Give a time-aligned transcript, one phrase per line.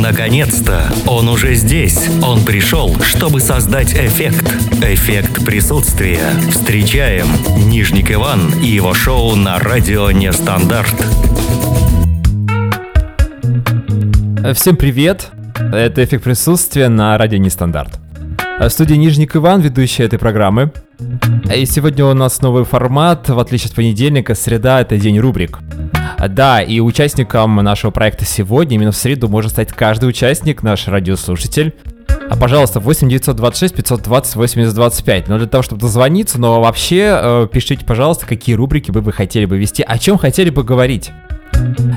[0.00, 0.90] Наконец-то!
[1.06, 2.08] Он уже здесь.
[2.22, 4.50] Он пришел, чтобы создать эффект.
[4.82, 6.22] Эффект присутствия.
[6.50, 7.26] Встречаем
[7.70, 10.94] Нижник Иван и его шоу на радио Нестандарт.
[14.54, 15.28] Всем привет!
[15.70, 17.98] Это «Эффект присутствия» на радио Нестандарт.
[18.58, 20.72] В студии Нижник Иван, ведущий этой программы.
[21.54, 25.58] И сегодня у нас новый формат, в отличие от понедельника, среда— это день рубрик.
[26.28, 31.74] Да, и участником нашего проекта сегодня, именно в среду, может стать каждый участник, наш радиослушатель.
[32.28, 35.28] А, пожалуйста, 8 926 520 80 25.
[35.28, 39.46] Но для того, чтобы дозвониться, но вообще э, пишите, пожалуйста, какие рубрики вы бы хотели
[39.46, 41.10] бы вести, о чем хотели бы говорить.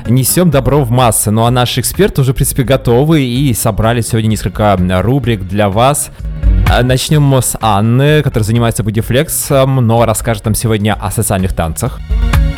[0.06, 1.30] Несем добро в массы.
[1.30, 6.10] Ну а наши эксперты уже, в принципе, готовы и собрали сегодня несколько рубрик для вас.
[6.70, 12.00] А, начнем с Анны, которая занимается бодифлексом, но расскажет нам сегодня о социальных танцах.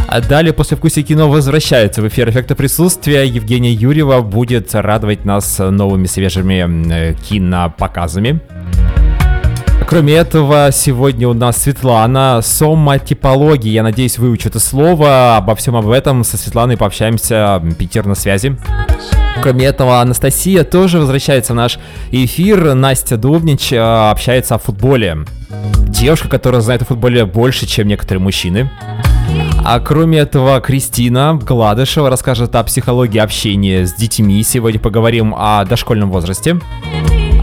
[0.08, 3.26] А далее, после вкуса кино, возвращается в эфир эффекта присутствия.
[3.26, 8.40] Евгения Юрьева будет радовать нас новыми свежими кинопоказами.
[9.86, 13.70] Кроме этого, сегодня у нас Светлана, соматипология.
[13.70, 15.36] Я надеюсь, выучу это слово.
[15.36, 17.62] Обо всем об этом со Светланой пообщаемся.
[17.78, 18.56] Питер на связи.
[19.40, 21.78] Кроме этого, Анастасия тоже возвращается в наш
[22.10, 22.74] эфир.
[22.74, 25.18] Настя Дубнич э, общается о футболе.
[25.86, 28.68] Девушка, которая знает о футболе больше, чем некоторые мужчины.
[29.64, 34.42] А кроме этого, Кристина Гладышева расскажет о психологии общения с детьми.
[34.42, 36.58] Сегодня поговорим о дошкольном возрасте.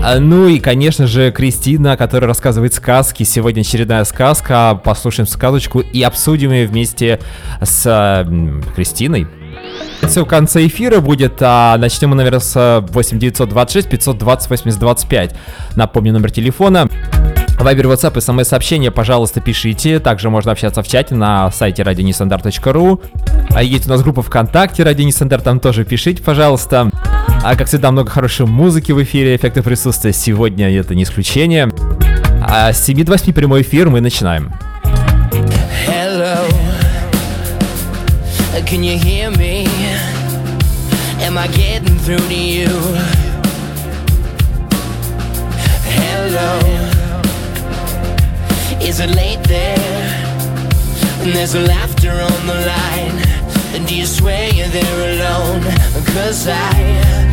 [0.05, 3.23] А, ну и, конечно же, Кристина, которая рассказывает сказки.
[3.23, 4.77] Сегодня очередная сказка.
[4.83, 7.21] Послушаем сказочку и обсудим ее вместе
[7.61, 8.25] с э,
[8.75, 9.27] Кристиной.
[10.01, 15.35] Все в конце эфира будет, а начнем мы, наверное, с 8926 520 80 25.
[15.77, 16.89] Напомню номер телефона.
[17.59, 19.99] Вайбер, WhatsApp, смс-сообщения, пожалуйста, пишите.
[19.99, 23.01] Также можно общаться в чате на сайте радионестандарт.ру.
[23.51, 26.91] А есть у нас группа ВКонтакте Радио Нестандарт, там тоже пишите, пожалуйста.
[27.45, 30.13] А как всегда, много хорошей музыки в эфире, эффекты присутствия.
[30.13, 31.69] Сегодня это не исключение.
[32.41, 34.53] А с 7 до 8 прямой эфир мы начинаем.
[35.85, 36.47] Hello.
[38.65, 39.67] Can you hear me?
[41.21, 42.69] Am I getting through to you?
[45.85, 46.59] Hello.
[48.79, 49.77] Is it late there?
[51.21, 53.33] And there's laughter on the line.
[53.75, 55.61] And do you swear you're there alone?
[56.13, 57.32] Cause I,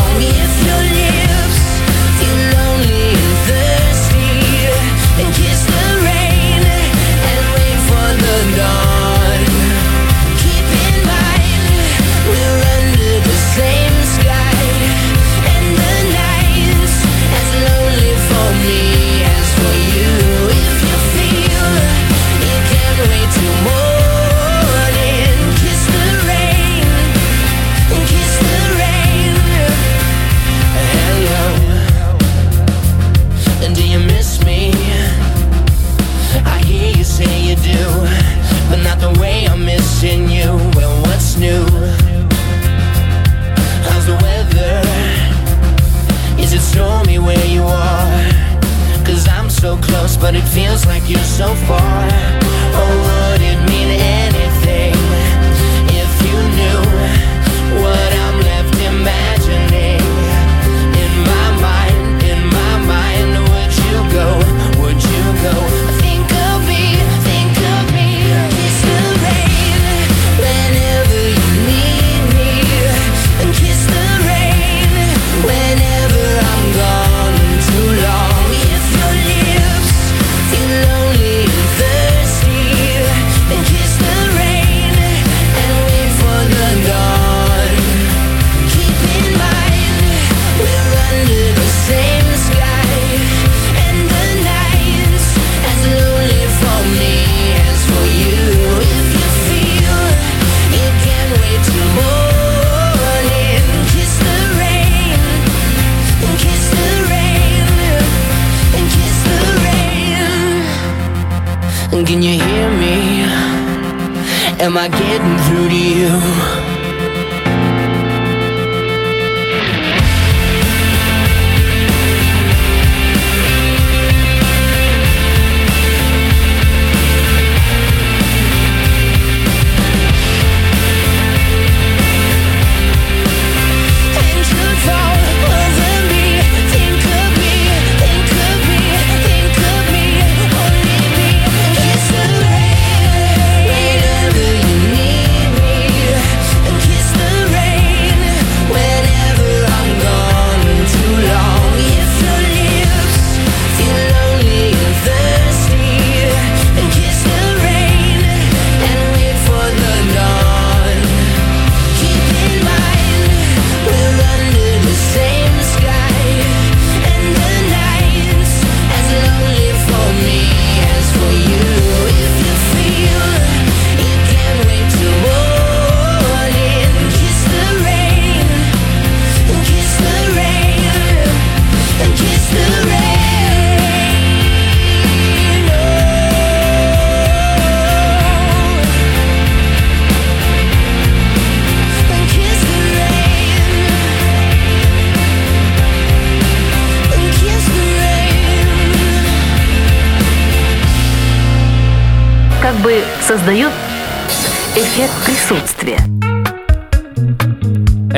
[50.21, 52.40] but it feels like you're so far.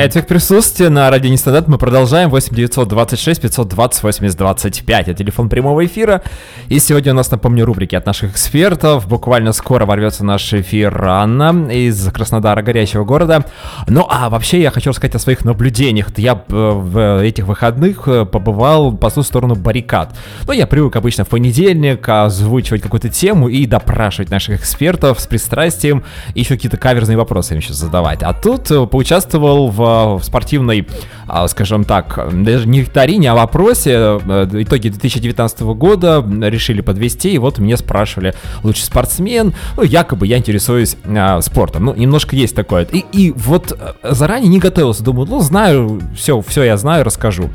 [0.06, 2.28] Эффект присутствия на радио Нестандарт мы продолжаем.
[2.28, 5.08] 8 926 520 80 25.
[5.08, 6.20] Это телефон прямого эфира.
[6.68, 9.08] И сегодня у нас, напомню, рубрики от наших экспертов.
[9.08, 13.46] Буквально скоро ворвется наш эфир Анна из Краснодара, горячего города.
[13.88, 16.08] Ну, а вообще я хочу рассказать о своих наблюдениях.
[16.18, 20.14] Я э, в этих выходных э, побывал по ту сторону баррикад.
[20.46, 26.04] Ну, я привык обычно в понедельник озвучивать какую-то тему и допрашивать наших экспертов с пристрастием,
[26.34, 28.22] и еще какие-то каверзные вопросы им сейчас задавать.
[28.22, 30.86] А тут э, поучаствовал в в спортивной,
[31.26, 37.38] а, скажем так, даже не викторине, а вопросе э, итоги 2019 года решили подвести, и
[37.38, 42.86] вот мне спрашивали, лучший спортсмен, ну, якобы я интересуюсь а, спортом, ну, немножко есть такое.
[42.90, 47.50] И, и вот э, заранее не готовился, думаю, ну, знаю, все, все я знаю, расскажу.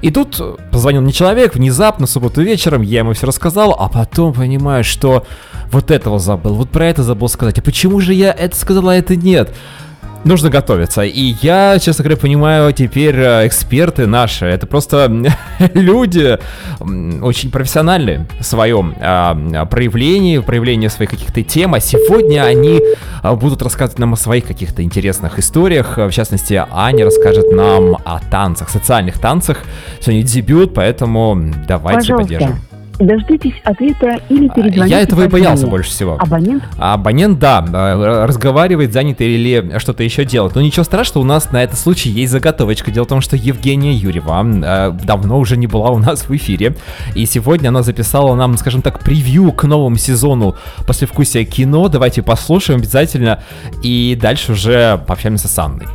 [0.00, 0.40] И тут
[0.70, 5.24] позвонил мне человек внезапно, субботу вечером, я ему все рассказал, а потом понимаю, что
[5.70, 7.58] вот этого забыл, вот про это забыл сказать.
[7.58, 9.54] А почему же я это сказал, а это нет?
[10.24, 11.02] Нужно готовиться.
[11.02, 14.46] И я, честно говоря, понимаю теперь э, эксперты наши.
[14.46, 15.10] Это просто
[15.74, 16.38] люди
[16.80, 21.74] очень профессиональные в своем а, проявлении, в проявлении своих каких-то тем.
[21.74, 22.80] А сегодня они
[23.22, 25.96] а, будут рассказывать нам о своих каких-то интересных историях.
[25.96, 29.58] В частности, Аня расскажет нам о танцах, социальных танцах.
[30.00, 32.34] Сегодня дебют, поэтому давайте Пожалуйста.
[32.34, 32.71] поддержим.
[33.02, 36.16] Дождитесь ответа или а, перезвоните Я этого и боялся больше всего.
[36.20, 36.62] Абонент?
[36.78, 40.54] А абонент, да, э, разговаривает, занятый или что-то еще делает.
[40.54, 42.92] Но ничего страшного, у нас на этот случай есть заготовочка.
[42.92, 46.76] Дело в том, что Евгения Юрьева э, давно уже не была у нас в эфире.
[47.16, 50.54] И сегодня она записала нам, скажем так, превью к новому сезону
[50.86, 51.88] послевкусия кино.
[51.88, 53.42] Давайте послушаем обязательно.
[53.82, 55.88] И дальше уже пообщаемся с Анной.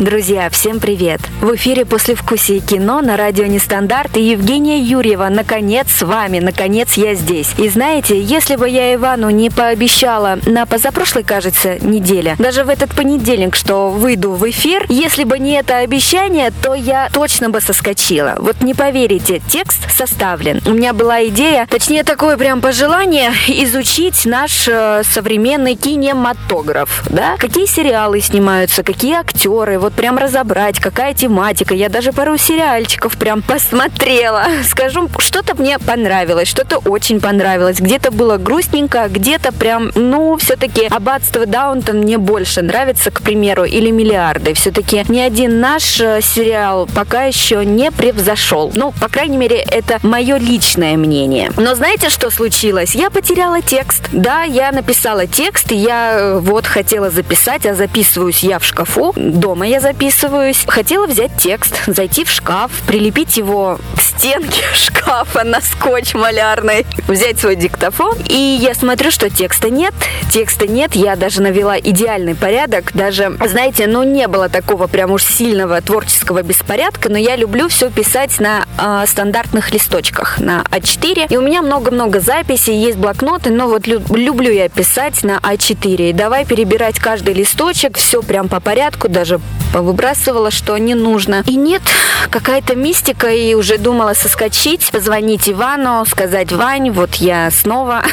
[0.00, 1.20] Друзья, всем привет!
[1.40, 5.28] В эфире «После вкусия кино» на радио «Нестандарт» и Евгения Юрьева.
[5.30, 7.54] Наконец с вами, наконец я здесь.
[7.58, 12.92] И знаете, если бы я Ивану не пообещала на позапрошлой, кажется, неделе, даже в этот
[12.92, 18.34] понедельник, что выйду в эфир, если бы не это обещание, то я точно бы соскочила.
[18.40, 20.60] Вот не поверите, текст составлен.
[20.66, 27.04] У меня была идея, точнее такое прям пожелание, изучить наш э, современный кинематограф.
[27.10, 27.36] Да?
[27.38, 31.74] Какие сериалы снимаются, какие актеры, вот прям разобрать, какая тематика.
[31.74, 34.46] Я даже пару сериальчиков прям посмотрела.
[34.66, 37.80] Скажу, что-то мне понравилось, что-то очень понравилось.
[37.80, 43.90] Где-то было грустненько, где-то прям, ну, все-таки Аббатство Даунтон мне больше нравится, к примеру, или
[43.90, 44.54] Миллиарды.
[44.54, 48.72] Все-таки ни один наш э, сериал пока еще не превзошел.
[48.74, 51.52] Ну, по крайней мере, это мое личное мнение.
[51.58, 52.94] Но знаете, что случилось?
[52.94, 54.08] Я потеряла текст.
[54.12, 59.12] Да, я написала текст, я э, вот хотела записать, а записываюсь я в шкафу.
[59.14, 60.64] Дома я записываюсь.
[60.66, 67.38] Хотела взять текст, зайти в шкаф, прилепить его к стенке шкафа на скотч малярный, взять
[67.38, 68.16] свой диктофон.
[68.26, 69.94] И я смотрю, что текста нет,
[70.30, 70.94] текста нет.
[70.94, 72.92] Я даже навела идеальный порядок.
[72.94, 77.90] Даже, знаете, ну не было такого прям уж сильного творческого беспорядка, но я люблю все
[77.90, 81.26] писать на э, стандартных листочках, на А4.
[81.30, 86.10] И у меня много-много записей, есть блокноты, но вот лю- люблю я писать на А4.
[86.10, 89.40] И давай перебирать каждый листочек, все прям по порядку, даже
[89.74, 91.42] повыбрасывала, что не нужно.
[91.46, 91.82] И нет,
[92.30, 98.04] какая-то мистика, и уже думала соскочить, позвонить Ивану, сказать, Вань, вот я снова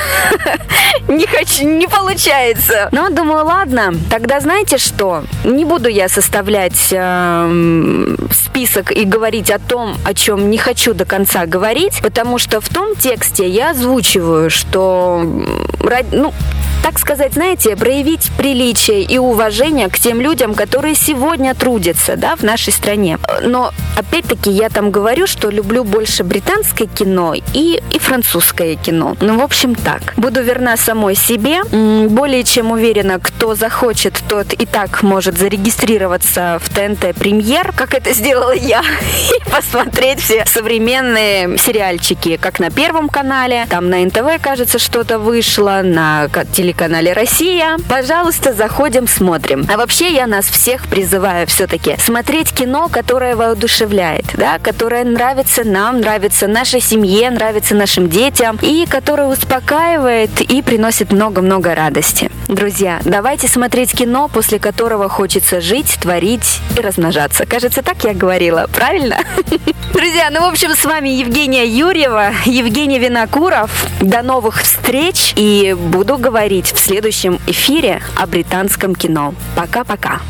[1.08, 2.90] не хочу, не получается.
[2.92, 5.24] Но думаю, ладно, тогда знаете что?
[5.44, 11.06] Не буду я составлять э, список и говорить о том, о чем не хочу до
[11.06, 15.22] конца говорить, потому что в том тексте я озвучиваю, что,
[16.12, 16.34] ну,
[16.82, 22.44] так сказать, знаете, проявить приличие и уважение к тем людям, которые сегодня трудятся, да, в
[22.44, 23.20] нашей стране.
[23.44, 29.16] Но, опять-таки, я там говорю, что люблю больше британское кино и, и французское кино.
[29.22, 30.14] Ну, в общем, так.
[30.18, 31.64] Буду верна самой себе.
[32.10, 38.14] Более чем уверена, кто захочет, тот и так может зарегистрироваться в ТНТ Премьер, как это
[38.14, 38.82] сделала я,
[39.36, 45.82] и посмотреть все современные сериальчики, как на Первом канале, там на НТВ, кажется, что-то вышло,
[45.84, 47.78] на телевизоре телеканале «Россия».
[47.90, 49.66] Пожалуйста, заходим, смотрим.
[49.70, 56.00] А вообще я нас всех призываю все-таки смотреть кино, которое воодушевляет, да, которое нравится нам,
[56.00, 62.32] нравится нашей семье, нравится нашим детям и которое успокаивает и приносит много-много радости.
[62.48, 67.46] Друзья, давайте смотреть кино, после которого хочется жить, творить и размножаться.
[67.46, 69.18] Кажется, так я говорила, правильно?
[69.94, 73.86] Друзья, ну, в общем, с вами Евгения Юрьева, Евгений Винокуров.
[74.02, 79.34] До новых встреч и буду говорить говорить в следующем эфире о британском кино.
[79.56, 80.22] Пока-пока.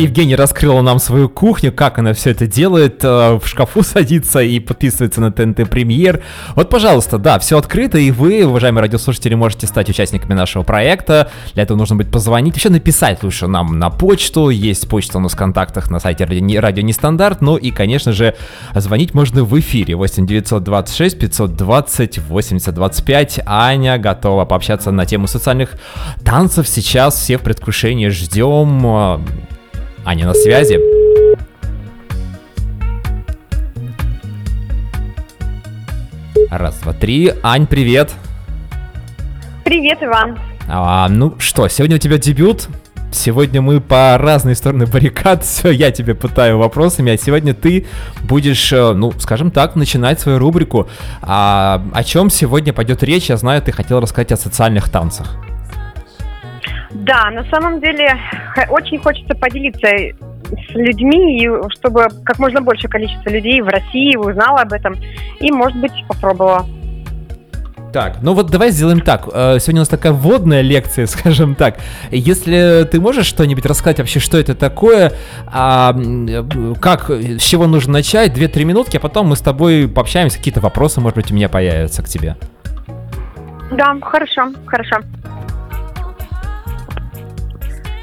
[0.00, 4.58] Евгения раскрыла нам свою кухню, как она все это делает, э, в шкафу садится и
[4.58, 6.22] подписывается на ТНТ Премьер.
[6.54, 11.30] Вот, пожалуйста, да, все открыто, и вы, уважаемые радиослушатели, можете стать участниками нашего проекта.
[11.54, 14.48] Для этого нужно будет позвонить, еще написать лучше нам на почту.
[14.48, 17.40] Есть почта у нас в контактах на сайте Радио, Нестандарт.
[17.40, 18.36] Ну и, конечно же,
[18.74, 23.40] звонить можно в эфире 8 926 520 80 25.
[23.46, 25.72] Аня готова пообщаться на тему социальных
[26.24, 26.68] танцев.
[26.68, 29.20] Сейчас все в предвкушении ждем.
[30.10, 30.80] Аня на связи.
[36.50, 37.32] Раз, два, три.
[37.44, 38.10] Ань, привет.
[39.62, 40.36] Привет, Иван.
[40.66, 42.66] А, ну что, сегодня у тебя дебют.
[43.12, 47.86] Сегодня мы по разные стороны баррикад, все, я тебе пытаю вопросами, а сегодня ты
[48.22, 50.88] будешь, э, ну, скажем так, начинать свою рубрику.
[51.22, 53.28] А, о чем сегодня пойдет речь?
[53.28, 55.36] Я знаю, ты хотел рассказать о социальных танцах.
[56.90, 58.16] Да, на самом деле
[58.68, 64.62] очень хочется поделиться с людьми, и чтобы как можно больше количество людей в России узнало
[64.62, 64.96] об этом
[65.38, 66.66] и, может быть, попробовала.
[67.92, 69.28] Так, ну вот давай сделаем так.
[69.32, 71.78] Э, сегодня у нас такая вводная лекция, скажем так.
[72.10, 75.12] Если ты можешь что-нибудь рассказать вообще, что это такое,
[75.46, 75.94] а,
[76.80, 81.00] как, с чего нужно начать, 2-3 минутки, а потом мы с тобой пообщаемся, какие-то вопросы,
[81.00, 82.36] может быть, у меня появятся к тебе.
[83.72, 84.96] Да, хорошо, хорошо.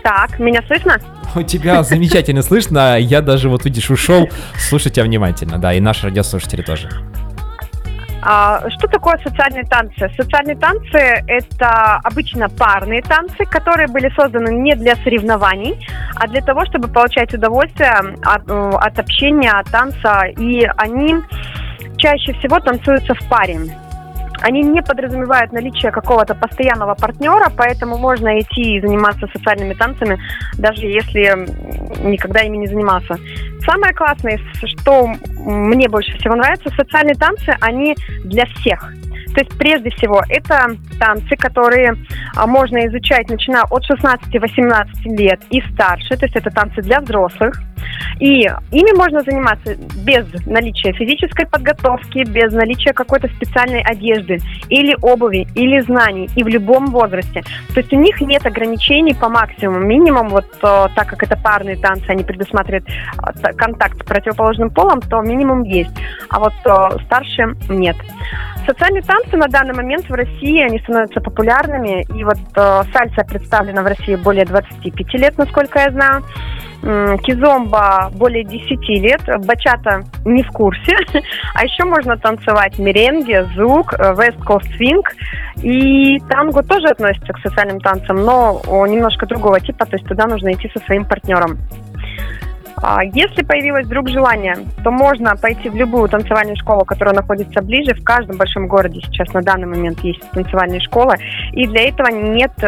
[0.07, 0.97] Так, меня слышно?
[1.35, 2.97] У тебя замечательно слышно.
[2.97, 4.29] Я даже, вот видишь, ушел.
[4.55, 6.87] Слушай тебя внимательно, да, и наши радиослушатели тоже.
[8.21, 10.09] А, что такое социальные танцы?
[10.15, 10.97] Социальные танцы–
[11.27, 15.85] это обычно парные танцы, которые были созданы не для соревнований,
[16.15, 17.91] а для того, чтобы получать удовольствие
[18.23, 20.21] от, э, от общения, от танца.
[20.37, 21.15] И они
[21.97, 23.59] чаще всего танцуются в паре.
[24.41, 30.19] Они не подразумевают наличие какого-то постоянного партнера, поэтому можно идти и заниматься социальными танцами,
[30.57, 31.35] даже если
[32.07, 33.17] никогда ими не занимался.
[33.65, 38.93] Самое классное, что мне больше всего нравится, социальные танцы, они для всех.
[39.37, 40.65] То есть, прежде всего, это
[40.99, 41.95] танцы, которые
[42.35, 46.17] а, можно изучать, начиная от 16-18 лет и старше.
[46.17, 47.61] То есть, это танцы для взрослых.
[48.19, 54.39] И ими можно заниматься без наличия физической подготовки, без наличия какой-то специальной одежды
[54.69, 57.43] или обуви, или знаний, и в любом возрасте.
[57.73, 59.79] То есть у них нет ограничений по максимуму.
[59.79, 65.01] Минимум, вот э, так как это парные танцы, они предусматривают э, контакт с противоположным полом,
[65.01, 65.91] то минимум есть.
[66.29, 67.95] А вот э, старше нет.
[68.65, 72.05] Социальные танцы на данный момент в России, они становятся популярными.
[72.17, 76.23] И вот э, сальса представлена в России более 25 лет, насколько я знаю.
[77.23, 80.95] Кизомба более 10 лет, бачата не в курсе.
[81.53, 85.03] А еще можно танцевать меренге, звук, э, West Coast Swing.
[85.63, 90.53] И танго тоже относится к социальным танцам, но немножко другого типа, то есть туда нужно
[90.53, 91.57] идти со своим партнером.
[92.81, 97.93] А, если появилось вдруг желание, то можно пойти в любую танцевальную школу, которая находится ближе.
[97.95, 101.15] В каждом большом городе сейчас на данный момент есть танцевальные школы.
[101.53, 102.67] И для этого нет э,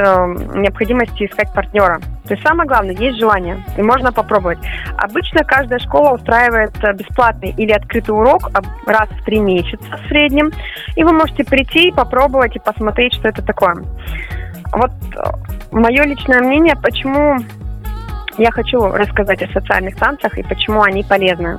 [0.55, 1.99] необходимости искать партнера.
[2.27, 4.59] То есть самое главное, есть желание, и можно попробовать.
[4.97, 8.49] Обычно каждая школа устраивает э, бесплатный или открытый урок
[8.87, 10.51] раз в три месяца в среднем.
[10.95, 13.75] И вы можете прийти и попробовать и посмотреть, что это такое.
[14.73, 15.21] Вот э,
[15.71, 17.37] мое личное мнение, почему
[18.39, 21.57] я хочу рассказать о социальных танцах и почему они полезны.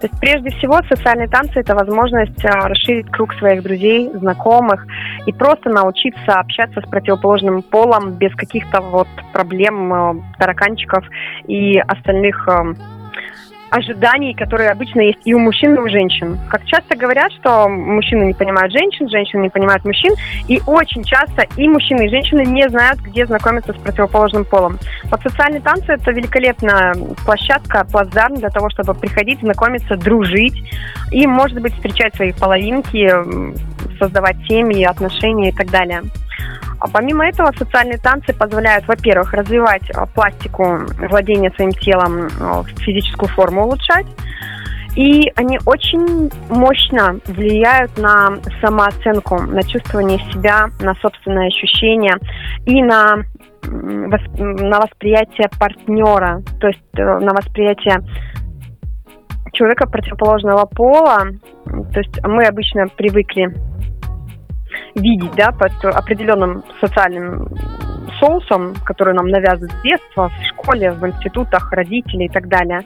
[0.00, 4.86] То есть прежде всего социальные танцы– это возможность а, расширить круг своих друзей, знакомых
[5.26, 11.04] и просто научиться общаться с противоположным полом без каких-то вот проблем, а, тараканчиков
[11.46, 12.48] и остальных
[13.70, 16.38] ожиданий, которые обычно есть и у мужчин, и у женщин.
[16.50, 20.12] Как часто говорят, что мужчины не понимают женщин, женщины не понимают мужчин,
[20.48, 24.78] и очень часто и мужчины, и женщины не знают, где знакомиться с противоположным полом.
[25.04, 30.62] Вот социальные танцы– это великолепная площадка, плацдарм для того, чтобы приходить, знакомиться, дружить
[31.10, 33.10] и, может быть, встречать свои половинки,
[33.98, 36.02] создавать семьи, отношения и так далее.
[36.80, 40.80] А помимо этого, социальные танцы позволяют, во-первых, развивать а, пластику
[41.10, 44.06] владения своим телом, а, физическую форму улучшать.
[44.96, 52.14] И они очень мощно влияют на самооценку, на чувствование себя, на собственное ощущение
[52.66, 53.18] и на,
[53.62, 58.02] на восприятие партнера, то есть э, на восприятие
[59.52, 61.26] человека противоположного пола.
[61.92, 63.54] То есть мы обычно привыкли
[64.94, 67.48] видеть, да, под определенным социальным
[68.18, 72.80] соусом, который нам навязывают с детства, в школе, в институтах, родители и так далее.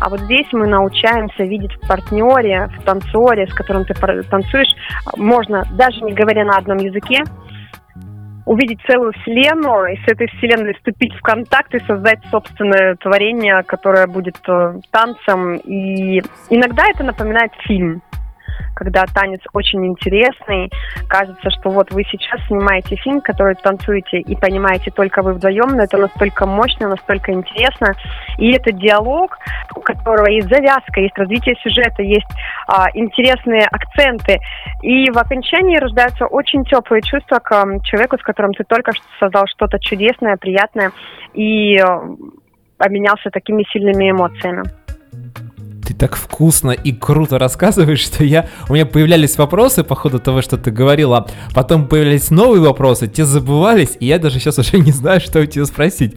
[0.00, 4.74] А вот здесь мы научаемся видеть в партнере, в танцоре, с которым ты танцуешь,
[5.16, 7.22] можно, даже не говоря на одном языке,
[8.46, 14.08] увидеть целую вселенную и с этой вселенной вступить в контакт и создать собственное творение, которое
[14.08, 15.56] будет э, танцем.
[15.58, 18.02] И иногда это напоминает фильм
[18.74, 20.70] когда танец очень интересный.
[21.08, 25.84] Кажется, что вот вы сейчас снимаете фильм, который танцуете и понимаете только вы вдвоем, но
[25.84, 27.94] это настолько мощно, настолько интересно.
[28.38, 29.38] И это диалог,
[29.74, 32.30] у которого есть завязка, есть развитие сюжета, есть
[32.66, 34.38] а, интересные акценты.
[34.82, 37.50] И в окончании рождаются очень теплые чувства к
[37.84, 40.92] человеку, с которым ты только что создал что-то чудесное, приятное
[41.34, 41.84] и э,
[42.78, 44.64] обменялся такими сильными эмоциями
[46.00, 48.48] так вкусно и круто рассказываешь, что я...
[48.70, 53.26] У меня появлялись вопросы по ходу того, что ты говорила, потом появлялись новые вопросы, те
[53.26, 56.16] забывались, и я даже сейчас уже не знаю, что у тебя спросить,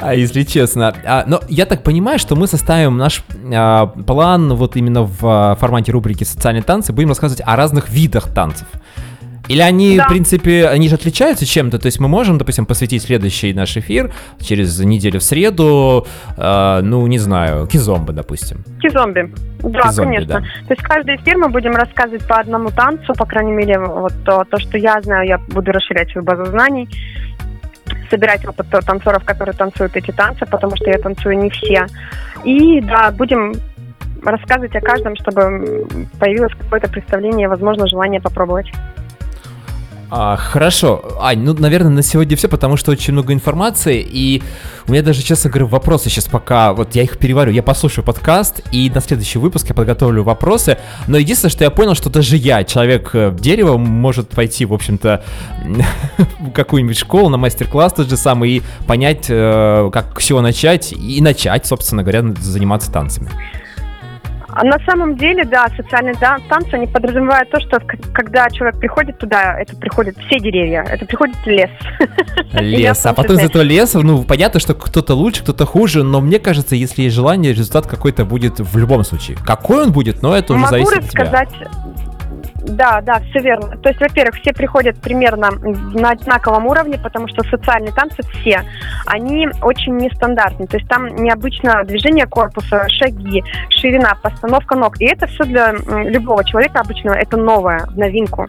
[0.00, 0.92] а, если честно.
[1.04, 3.22] А, но я так понимаю, что мы составим наш
[3.54, 8.34] а, план вот именно в а, формате рубрики «Социальные танцы», будем рассказывать о разных видах
[8.34, 8.66] танцев.
[9.50, 10.04] Или они, да.
[10.04, 11.78] в принципе, они же отличаются чем-то?
[11.78, 17.04] То есть мы можем, допустим, посвятить следующий наш эфир через неделю в среду, э, ну,
[17.08, 18.64] не знаю, кизомбы, допустим.
[18.80, 19.32] Кизомби.
[19.58, 20.34] Да, Кизомби, конечно.
[20.34, 20.40] Да.
[20.40, 24.44] То есть каждый эфир мы будем рассказывать по одному танцу, по крайней мере, вот то,
[24.48, 26.88] то что я знаю, я буду расширять свою базу знаний
[28.08, 31.86] собирать опыт танцоров, которые танцуют эти танцы, потому что я танцую не все.
[32.44, 33.52] И да, будем
[34.24, 35.86] рассказывать о каждом, чтобы
[36.18, 38.70] появилось какое-то представление, возможно, желание попробовать.
[40.12, 41.02] А, хорошо.
[41.20, 44.42] Ань, ну, наверное, на сегодня все, потому что очень много информации, и
[44.88, 48.60] у меня даже, честно говоря, вопросы сейчас пока, вот я их переварю, я послушаю подкаст,
[48.72, 52.64] и на следующий выпуск я подготовлю вопросы, но единственное, что я понял, что даже я,
[52.64, 55.22] человек э, дерева, может пойти, в общем-то,
[56.40, 61.20] в какую-нибудь школу, на мастер-класс тот же самый, и понять, э, как все начать, и
[61.20, 63.30] начать, собственно говоря, заниматься танцами.
[64.52, 67.80] А на самом деле, да, социальные танцы, они подразумевают то, что
[68.12, 71.70] когда человек приходит туда, это приходят все деревья, это приходит лес.
[72.52, 76.38] Лес, а потом из этого леса, ну, понятно, что кто-то лучше, кто-то хуже, но мне
[76.38, 79.36] кажется, если есть желание, результат какой-то будет в любом случае.
[79.44, 81.24] Какой он будет, но это уже Могу зависит от тебя.
[81.26, 81.48] сказать,
[82.76, 83.76] да, да, все верно.
[83.78, 88.62] То есть, во-первых, все приходят примерно на одинаковом уровне, потому что социальные танцы все,
[89.06, 90.66] они очень нестандартные.
[90.66, 95.00] То есть там необычно движение корпуса, шаги, ширина, постановка ног.
[95.00, 98.46] И это все для любого человека обычного, это новое, новинку.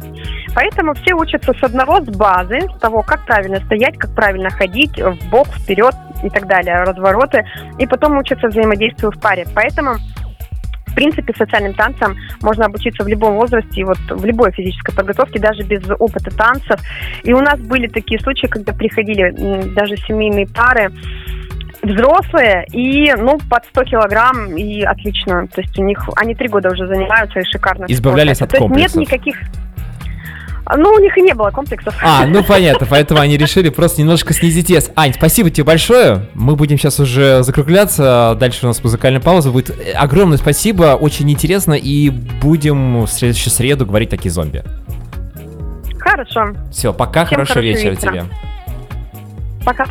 [0.54, 5.00] Поэтому все учатся с одного, с базы, с того, как правильно стоять, как правильно ходить,
[5.00, 7.46] в бок, вперед и так далее, развороты.
[7.78, 9.46] И потом учатся взаимодействию в паре.
[9.56, 9.96] Поэтому
[10.92, 15.64] в принципе, социальным танцам можно обучиться в любом возрасте, вот в любой физической подготовке, даже
[15.64, 16.80] без опыта танцев.
[17.24, 20.92] И у нас были такие случаи, когда приходили даже семейные пары,
[21.82, 25.48] взрослые и, ну, под 100 килограмм и отлично.
[25.48, 27.86] То есть у них, они три года уже занимаются и шикарно.
[27.88, 28.76] Избавлялись от комплексов.
[28.76, 29.38] То есть нет никаких
[30.78, 31.96] ну, у них и не было комплексов.
[32.02, 34.92] А, ну понятно, поэтому они решили просто немножко снизить вес.
[34.96, 36.28] Ань, спасибо тебе большое.
[36.34, 38.36] Мы будем сейчас уже закругляться.
[38.40, 39.76] Дальше у нас музыкальная пауза будет.
[39.96, 41.74] Огромное спасибо, очень интересно.
[41.74, 44.64] И будем в следующую среду говорить такие зомби.
[46.00, 46.54] Хорошо.
[46.72, 48.26] Все, пока, Всем хорошего вечера тебе.
[49.64, 49.86] Пока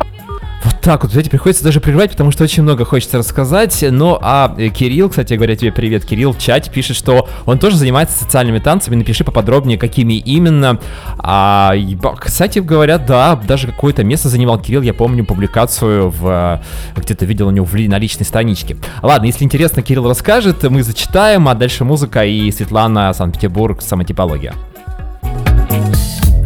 [0.81, 3.83] так вот, знаете, приходится даже прервать, потому что очень много хочется рассказать.
[3.89, 7.77] Ну, а э, Кирилл, кстати говоря, тебе привет, Кирилл, в чате пишет, что он тоже
[7.77, 8.95] занимается социальными танцами.
[8.95, 10.79] Напиши поподробнее, какими именно.
[11.17, 11.73] А,
[12.19, 14.81] кстати говоря, да, даже какое-то место занимал Кирилл.
[14.81, 16.61] Я помню публикацию в...
[16.95, 18.77] Где-то видел у него в, на личной страничке.
[19.01, 24.53] Ладно, если интересно, Кирилл расскажет, мы зачитаем, а дальше музыка и Светлана, Санкт-Петербург, самотипология.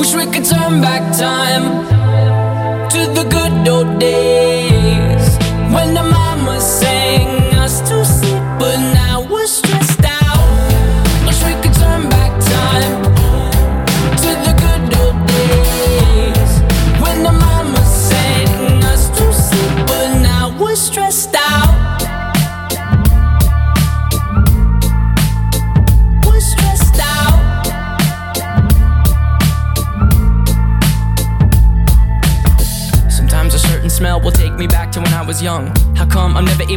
[0.00, 1.66] Wish we could turn back time
[2.88, 5.36] to the good old days.
[5.74, 6.09] When the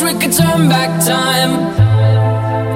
[0.00, 1.76] Wish we could turn back time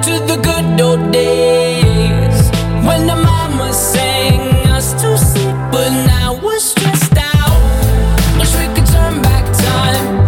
[0.03, 2.51] to the good old days
[2.85, 8.37] when the mama sang us to sleep, but now we're stressed out.
[8.37, 10.27] Wish we could turn back time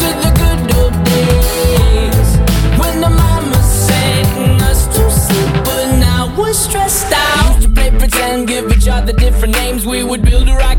[0.00, 2.28] to the good old days
[2.78, 7.56] when the mama sang us to sleep, but now we're stressed out.
[7.56, 9.56] Used to play pretend, give each other different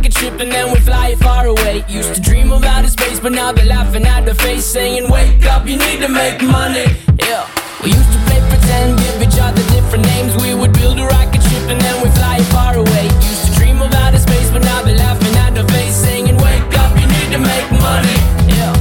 [0.06, 1.84] a ship and then we'd fly it far away.
[1.88, 5.46] Used to dream of outer space, but now they're laughing at the face, saying, Wake
[5.46, 6.86] up, you need to make money.
[7.20, 7.48] Yeah.
[7.84, 10.36] We used to play pretend, give each other different names.
[10.44, 13.06] We would build a rocket ship and then we fly it far away.
[13.26, 16.78] Used to dream of outer space, but now they're laughing at the face, saying, Wake
[16.78, 18.18] up, you need to make money.
[18.54, 18.74] Yeah.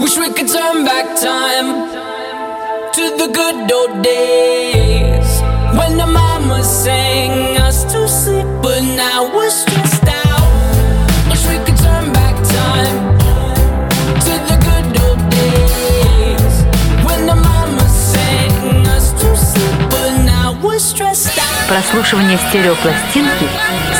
[0.00, 1.68] Wish we could turn back time
[2.96, 5.30] to the good old days
[5.78, 9.50] when the mama sang us to sleep, but now we're
[21.68, 23.46] Прослушивание стереопластинки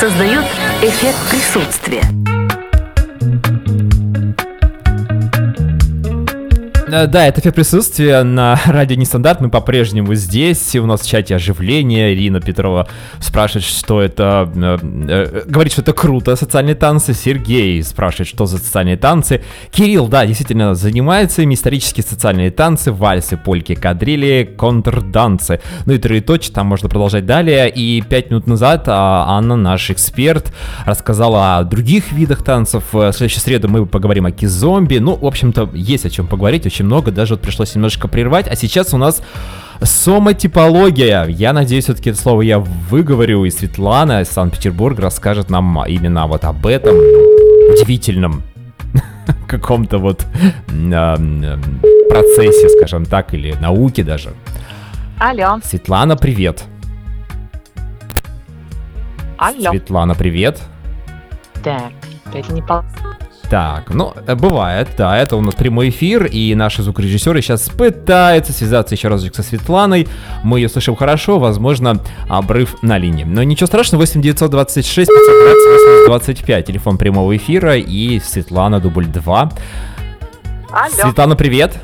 [0.00, 0.46] создает
[0.80, 2.02] эффект присутствия.
[6.88, 9.42] Да, это эффект присутствия на радио Нестандарт.
[9.42, 10.74] Мы по-прежнему здесь.
[10.76, 12.14] У нас в чате оживление.
[12.14, 12.88] Ирина Петрова
[13.20, 14.50] спрашивает, что это...
[14.54, 17.12] э, э, говорит, что это круто, социальные танцы.
[17.12, 19.42] Сергей спрашивает, что за социальные танцы.
[19.70, 21.54] Кирилл, да, действительно занимается ими.
[21.54, 25.60] Исторические социальные танцы, вальсы, польки, кадрили, контрданцы.
[25.84, 27.68] Ну и троеточие, там можно продолжать далее.
[27.68, 30.52] И пять минут назад а, Анна, наш эксперт,
[30.86, 32.84] рассказала о других видах танцев.
[32.92, 34.96] В следующую среду мы поговорим о кизомби.
[34.96, 37.10] Ну, в общем-то, есть о чем поговорить, очень много.
[37.10, 38.48] Даже вот пришлось немножко прервать.
[38.48, 39.22] А сейчас у нас
[39.80, 41.24] Сомотипология.
[41.26, 46.44] Я надеюсь, все-таки это слово я выговорю, и Светлана из Санкт-Петербурга расскажет нам именно вот
[46.44, 48.42] об этом удивительном
[49.46, 50.26] каком-то вот
[50.68, 51.62] м,
[52.10, 54.32] процессе, скажем так, или науке даже.
[55.18, 56.64] Алло, Светлана, привет.
[59.36, 59.70] алло.
[59.70, 60.60] Светлана, привет.
[61.62, 61.92] Так,
[62.32, 62.82] это не пол...
[63.50, 68.52] Так, ну, э, бывает, да, это у нас прямой эфир, и наши звукорежиссеры сейчас пытаются
[68.52, 70.06] связаться еще разочек со Светланой.
[70.44, 73.24] Мы ее слышим хорошо, возможно, обрыв на линии.
[73.24, 79.52] Но ничего страшного, 8 926 520 8025, телефон прямого эфира, и Светлана, дубль 2.
[80.70, 80.90] Алло.
[80.90, 81.74] Светлана, привет.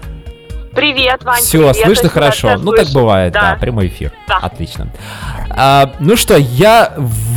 [0.74, 1.40] Привет, Вань.
[1.40, 2.57] Все, привет, слышно хорошо.
[2.59, 3.57] Ну, так бывает, да, Да.
[3.57, 4.12] прямой эфир.
[4.29, 4.37] Да.
[4.38, 4.88] Отлично.
[5.48, 6.92] А, ну что, я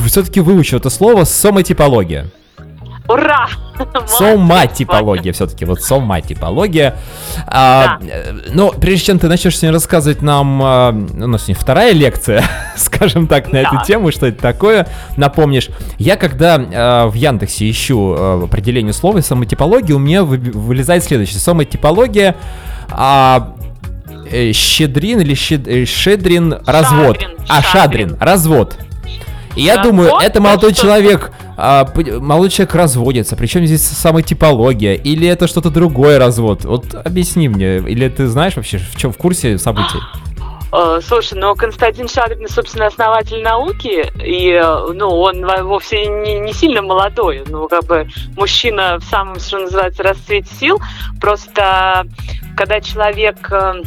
[0.05, 2.27] все-таки выучил это слово сомотипология.
[3.07, 3.47] Ура!
[4.07, 6.95] Соматипология все-таки, вот соматипология.
[7.47, 11.93] А, э, ну, прежде чем ты начнешь сегодня рассказывать нам, а, у нас сегодня вторая
[11.93, 12.43] лекция,
[12.75, 13.83] скажем так, на эту Да.
[13.83, 15.69] тему, что это такое, напомнишь.
[15.97, 21.39] Я когда а, в Яндексе ищу а, определение слова самотипология, у меня вы- вылезает следующее.
[21.39, 22.35] Самотипология
[22.89, 23.53] а,
[24.31, 27.19] э, щедрин или щед- э, шедрин развод.
[27.21, 28.09] Шадрин, А, шадрин.
[28.09, 28.77] шадрин, развод.
[29.57, 31.87] Я думаю, это молодой человек, а,
[32.19, 33.35] молодой человек разводится.
[33.35, 34.93] Причем здесь самая типология?
[34.93, 36.65] Или это что-то другое развод?
[36.65, 37.77] Вот объясни мне.
[37.77, 39.99] Или ты знаешь вообще, в чем в курсе событий?
[40.71, 44.61] Э, Слушай, ну Константин Шадрин, собственно, основатель науки, и
[44.93, 49.59] ну, он во- вовсе не, не сильно молодой, ну, как бы мужчина в самом, что
[49.59, 50.79] называется, расцвете сил.
[51.21, 52.05] Просто
[52.57, 53.81] когда человек э,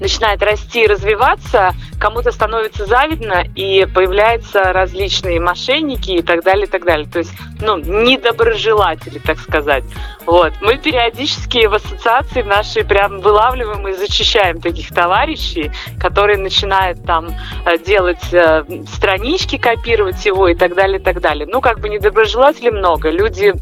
[0.00, 6.68] начинает расти и развиваться, кому-то становится завидно, и появляются различные мошенники и так далее, и
[6.68, 7.08] так далее.
[7.08, 9.84] То есть, ну, недоброжелатели, так сказать.
[10.24, 10.52] Вот.
[10.60, 17.28] Мы периодически в ассоциации нашей прям вылавливаем и зачищаем таких товарищей, которые начинают там
[17.64, 21.46] э, делать э, странички, копировать его и так далее, и так далее.
[21.50, 23.10] Ну, как бы недоброжелателей много.
[23.10, 23.54] Люди,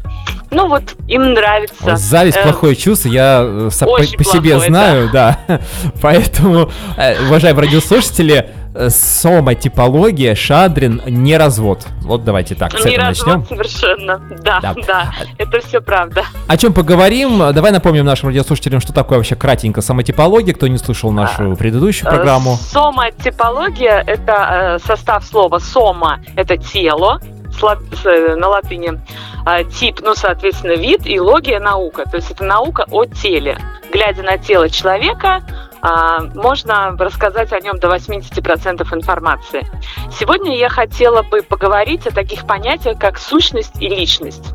[0.55, 1.97] ну вот, им нравится.
[1.97, 5.37] Зависть Э, плохое чувство, я э, по, по себе плохое, знаю, да.
[6.01, 11.85] Поэтому, э, уважаемые радиослушатели, э, сомотипология, шадрин, не развод.
[12.01, 13.45] Вот давайте так, с Не этого развод начнем.
[13.47, 14.21] совершенно.
[14.43, 14.75] Да, Да.
[14.87, 16.23] да, это все правда.
[16.47, 17.39] О чем поговорим?
[17.53, 22.53] Давай напомним нашим радиослушателям, что такое вообще кратенько самотипология, кто не слушал нашу предыдущую программу.
[22.53, 27.19] Э, Сома-типология– это состав слова «сома»– это тело,
[27.61, 28.99] э, на латыни.
[29.45, 32.05] А тип, ну, соответственно, вид, и логия– наука.
[32.09, 33.57] То есть это наука о теле.
[33.91, 35.43] Глядя на тело человека,
[35.81, 39.67] а, можно рассказать о нем до 80% информации.
[40.11, 44.53] Сегодня я хотела бы поговорить о таких понятиях, как сущность и личность.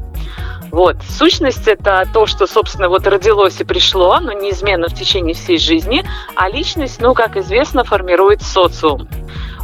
[0.72, 0.96] Вот.
[1.08, 6.04] Сущность– это то, что, собственно, вот родилось и пришло, но неизменно в течение всей жизни,
[6.34, 9.08] а личность, ну, как известно, формирует социум.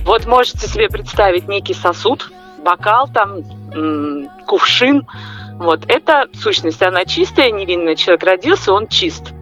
[0.03, 2.31] Вот можете себе представить некий сосуд,
[2.67, 3.43] бокал, там,
[4.47, 5.07] кувшин.
[5.55, 5.85] Вот.
[5.89, 7.95] Это сущность, она чистая, невинная.
[7.95, 9.33] Человек родился, он чист.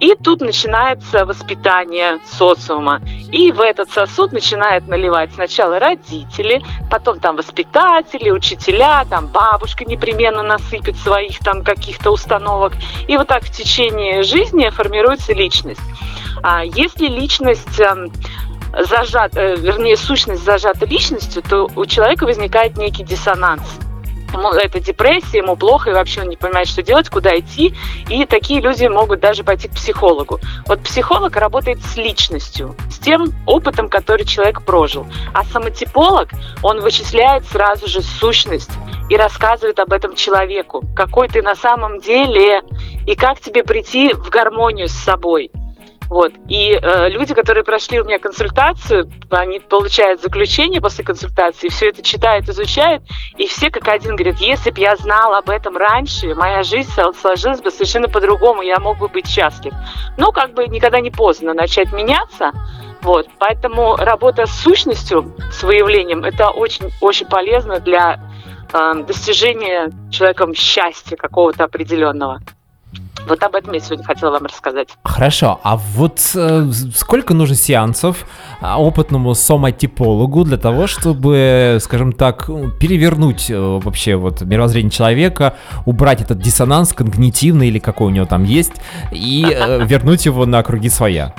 [0.00, 3.00] И тут начинается воспитание социума.
[3.32, 10.42] И в этот сосуд начинают наливать сначала родители, потом там воспитатели, учителя, там бабушка непременно
[10.42, 12.72] насыпет своих там каких-то установок.
[13.06, 15.80] И вот так в течение жизни формируется личность.
[16.42, 18.12] А если личность эм,
[18.80, 23.62] зажат, э, вернее, сущность зажата личностью, то у человека возникает некий диссонанс
[24.34, 27.74] ему это депрессия, ему плохо, и вообще он не понимает, что делать, куда идти.
[28.08, 30.40] И такие люди могут даже пойти к психологу.
[30.66, 35.06] Вот психолог работает с личностью, с тем опытом, который человек прожил.
[35.32, 36.30] А самотиполог,
[36.62, 38.70] он вычисляет сразу же сущность
[39.08, 42.62] и рассказывает об этом человеку, какой ты на самом деле,
[43.06, 45.50] и как тебе прийти в гармонию с собой.
[46.08, 46.32] Вот.
[46.48, 52.02] И э, люди, которые прошли у меня консультацию, они получают заключение после консультации, все это
[52.02, 53.02] читают, изучают,
[53.36, 56.90] и все как один говорят, если бы я знал об этом раньше, моя жизнь
[57.20, 59.72] сложилась бы совершенно по-другому, я мог бы быть счастлив.
[60.18, 62.52] Ну, как бы никогда не поздно начать меняться,
[63.02, 63.28] вот.
[63.38, 68.18] Поэтому работа с сущностью, с выявлением, это очень-очень полезно для
[68.72, 72.40] э, достижения человеком счастья какого-то определенного.
[73.26, 74.88] Вот об этом я сегодня хотела вам рассказать.
[75.02, 78.26] Хорошо, а вот э, сколько нужно сеансов
[78.60, 85.54] а, опытному соматипологу для того, чтобы, скажем так, перевернуть э, вообще вот мировоззрение человека,
[85.86, 88.72] убрать этот диссонанс когнитивный или какой у него там есть,
[89.10, 91.34] и э, вернуть его на круги своя?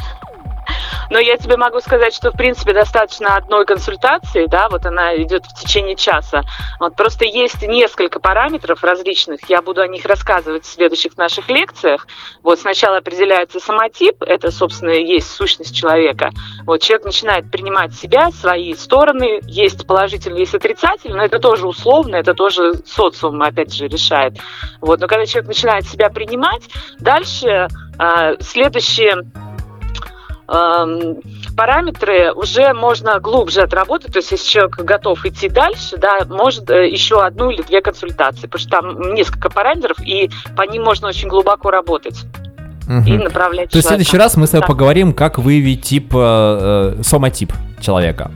[1.09, 5.45] Но я тебе могу сказать, что, в принципе, достаточно одной консультации, да, вот она идет
[5.45, 6.43] в течение часа.
[6.79, 12.07] Вот просто есть несколько параметров различных, я буду о них рассказывать в следующих наших лекциях.
[12.43, 16.31] Вот сначала определяется самотип, это, собственно, есть сущность человека.
[16.65, 22.15] Вот человек начинает принимать себя, свои стороны, есть положительный, есть отрицательный, но это тоже условно,
[22.15, 24.37] это тоже социум, опять же, решает.
[24.81, 26.63] Вот, но когда человек начинает себя принимать,
[26.99, 27.67] дальше
[27.99, 29.23] э, следующее
[30.47, 36.87] параметры уже можно глубже отработать, то есть если человек готов идти дальше, да, может э,
[36.89, 41.27] еще одну или две консультации, потому что там несколько параметров, и по ним можно очень
[41.27, 42.25] глубоко работать.
[42.87, 43.07] Угу.
[43.07, 44.67] И направлять То есть в следующий раз мы с тобой да.
[44.67, 48.29] поговорим, как выявить тип, э, э, соматип человека.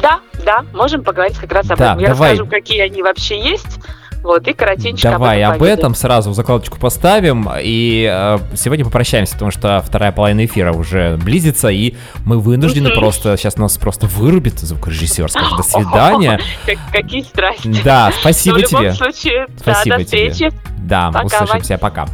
[0.00, 1.98] Да, да, можем поговорить как раз об да, этом.
[2.00, 2.32] Я давай.
[2.32, 3.80] расскажу, какие они вообще есть.
[4.26, 7.48] Вот, и коротенько Давай об этом, об этом сразу закладочку поставим.
[7.62, 13.36] И э, сегодня попрощаемся, потому что вторая половина эфира уже близится, и мы вынуждены просто...
[13.36, 16.40] Сейчас нас просто вырубит звукорежиссер, скажет до свидания.
[16.92, 17.80] Какие страсти.
[17.84, 18.66] Да, спасибо тебе.
[18.66, 20.50] В любом случае, спасибо до встречи.
[20.78, 22.06] Да, услышимся, пока.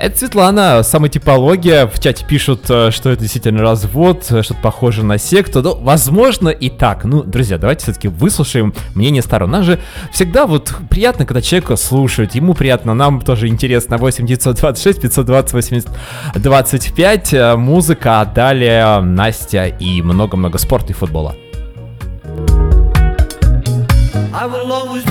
[0.00, 1.86] Это Светлана, самотипология.
[1.86, 5.60] В чате пишут, э, что это действительно развод, э, что-то похоже на секту.
[5.60, 7.04] Ну, возможно и так.
[7.04, 9.50] Ну, друзья, давайте все-таки выслушаем мнение сторон.
[9.50, 9.78] Нам же
[10.10, 12.34] всегда вот приятно, когда человека слушают.
[12.34, 13.98] Ему приятно, нам тоже интересно.
[13.98, 15.88] 8 926 520 80
[16.34, 17.56] 25.
[17.58, 21.36] Музыка, а далее Настя и много-много спорта и футбола.
[24.32, 25.09] I will always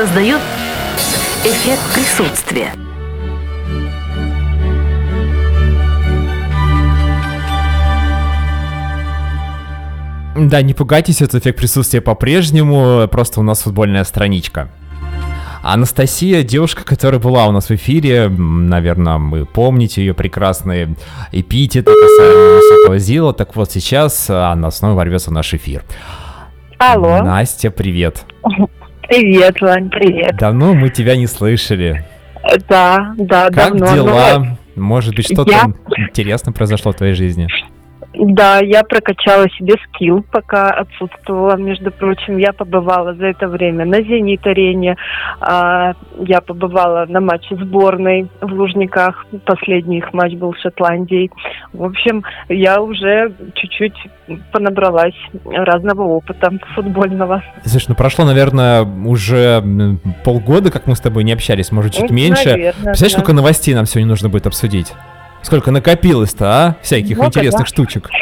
[0.00, 0.40] бы создают
[1.44, 2.72] эффект присутствия.
[10.36, 14.70] Да, не пугайтесь, этот эффект присутствия по-прежнему, просто у нас футбольная страничка.
[15.62, 20.94] Анастасия, девушка, которая была у нас в эфире, наверное, вы помните ее прекрасные
[21.32, 23.34] эпитеты касаемо высокого Зила.
[23.34, 25.84] Так вот, сейчас она снова ворвется в наш эфир.
[26.78, 27.22] Алло.
[27.22, 28.24] Настя, привет.
[29.14, 30.36] Привет, Вань, привет.
[30.36, 32.04] Давно мы тебя не слышали.
[32.68, 33.92] Да, да, как давно.
[33.92, 34.56] дела?
[34.76, 37.48] Ну, Может быть, что-то Я- интересное произошло в твоей жизни?
[38.12, 41.56] Да, я прокачала себе скилл, пока отсутствовала.
[41.56, 44.96] Между прочим, я побывала за это время на «Зенит-арене»,
[45.40, 49.26] а, я побывала на матче сборной в Лужниках.
[49.44, 51.30] Последний их матч был с Шотландией.
[51.72, 53.94] В общем, я уже чуть-чуть
[54.52, 57.44] понабралась разного опыта футбольного.
[57.64, 59.62] Слушай, ну прошло, наверное, уже
[60.24, 62.48] полгода, как мы с тобой не общались, может, чуть Ну, меньше.
[62.50, 63.18] наверное, Представляешь, да.
[63.18, 64.92] сколько новостей нам сегодня нужно будет обсудить?
[65.42, 66.76] Сколько накопилось-то, а?
[66.82, 67.66] Всяких Много, интересных да.
[67.66, 68.08] штучек.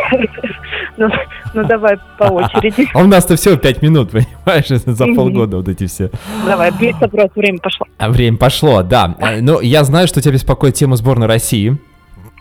[1.01, 1.09] Ну,
[1.55, 2.89] ну, давай по очереди.
[2.93, 4.11] А у нас-то всего 5 минут,
[4.45, 6.11] понимаешь, за полгода вот эти все.
[6.45, 7.87] Давай, блиц опрос, время пошло.
[7.99, 9.15] А время пошло, да.
[9.21, 11.79] Э, Но я знаю, что тебя беспокоит тема сборной России.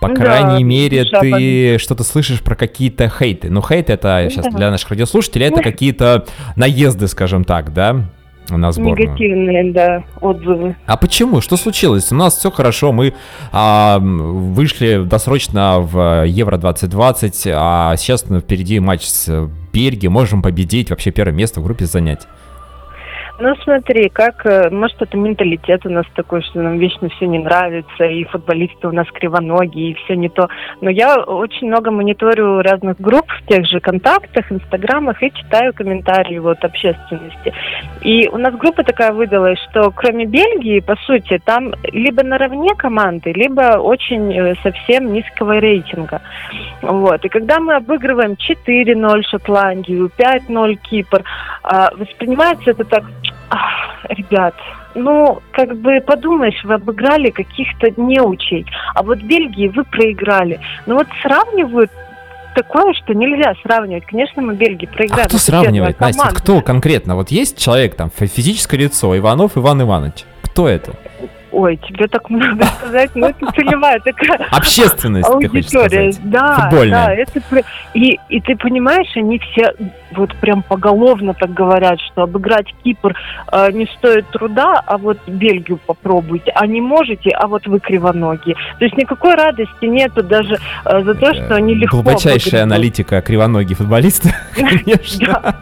[0.01, 3.51] По Да, крайней мере, ты что-то слышишь про какие-то хейты.
[3.51, 5.63] Ну, хейт это сейчас для наших радиослушателей, это Ну.
[5.63, 6.25] какие-то
[6.55, 8.05] наезды, скажем так, да,
[8.49, 9.07] на сборную.
[9.07, 10.75] Негативные, да, отзывы.
[10.85, 11.41] А почему?
[11.41, 12.11] Что случилось?
[12.11, 13.13] У нас все хорошо, мы
[13.51, 20.89] а, вышли досрочно в Евро 2020, а сейчас ну, впереди матч с Бельгией, можем победить,
[20.89, 22.27] вообще первое место в группе занять.
[23.39, 27.38] Ну смотри, как, э, может это менталитет у нас такой, что нам вечно все не
[27.38, 30.49] нравится, и футболисты у нас кривоногие, и все не то.
[30.81, 36.39] Но я очень много мониторю разных групп в тех же контактах, инстаграмах и читаю комментарии
[36.39, 37.53] вот общественности.
[38.01, 43.33] И у нас группа такая выдалась, что кроме Бельгии, по сути, там либо наравне команды,
[43.33, 46.21] либо очень э, совсем низкого рейтинга.
[46.81, 47.23] Вот.
[47.23, 51.23] И когда мы обыгрываем 4-0 Шотландию, 5-0 Кипр,
[51.61, 53.03] а, воспринимается это так,
[53.49, 54.55] «Ах, ребят,
[54.95, 58.65] ну, как бы подумаешь, вы обыграли каких-то неучей,
[58.95, 60.59] а вот Бельгии вы проиграли.
[60.86, 61.91] Ну вот сравнивают
[62.55, 64.05] такое, что нельзя сравнивать.
[64.05, 65.28] Конечно, мы Бельгии А проиграли.
[65.28, 66.30] кто это сравнивает, Настя?
[66.34, 67.15] Кто конкретно?
[67.15, 70.25] Вот есть человек там, фи- физическое лицо, Иванов Иван Иванович.
[70.41, 70.93] Кто это?
[71.51, 76.13] Ой, тебе так много сказать, но это целевая такая Общественность, аудитория.
[76.23, 77.07] Да, Футбольная.
[77.07, 77.41] да, это
[77.93, 79.73] и, и ты понимаешь, они все
[80.11, 83.15] вот прям поголовно так говорят, что обыграть Кипр
[83.51, 88.55] э, не стоит труда, а вот Бельгию попробуйте, а не можете, а вот вы кривоногие.
[88.79, 93.75] То есть никакой радости нету даже э, за то, что они легко Глубочайшая аналитика кривоногие
[93.75, 95.55] футболисты, конечно.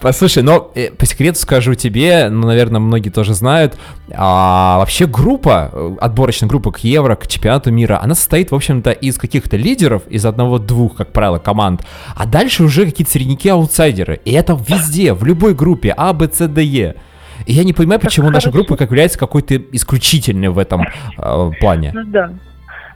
[0.00, 3.78] Послушай, но э, по секрету скажу тебе, ну, наверное, многие тоже знают,
[4.12, 8.90] а, вообще группа, э, отборочная группа к Евро, к чемпионату мира, она состоит, в общем-то,
[8.90, 11.82] из каких-то лидеров, из одного-двух, как правило, команд,
[12.14, 14.20] а дальше уже какие-то средники-аутсайдеры.
[14.24, 16.96] И это везде, в любой группе, А, Б, С, Д, Е.
[17.44, 21.92] И я не понимаю, почему наша группа как является какой-то исключительной в этом э, плане.
[21.94, 22.30] Ну да.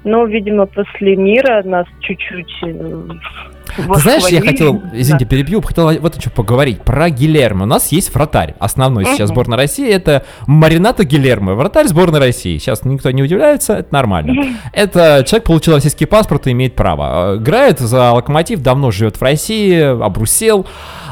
[0.02, 2.50] Ну, видимо, после мира нас чуть-чуть
[3.76, 5.30] Ты знаешь, я хотел, извините, Да.
[5.30, 6.82] перебью, хотел вот о чем поговорить.
[6.82, 7.64] Про Гилермо.
[7.64, 8.54] У нас есть вратарь.
[8.58, 12.58] Основной сейчас сборной России это Маринато Гилермо, вратарь сборной России.
[12.58, 14.56] Сейчас никто не удивляется, это нормально.
[14.72, 17.34] Это человек получил российский паспорт и имеет право.
[17.34, 20.66] Э, Играет за Локомотив, давно живет в России, обрусел.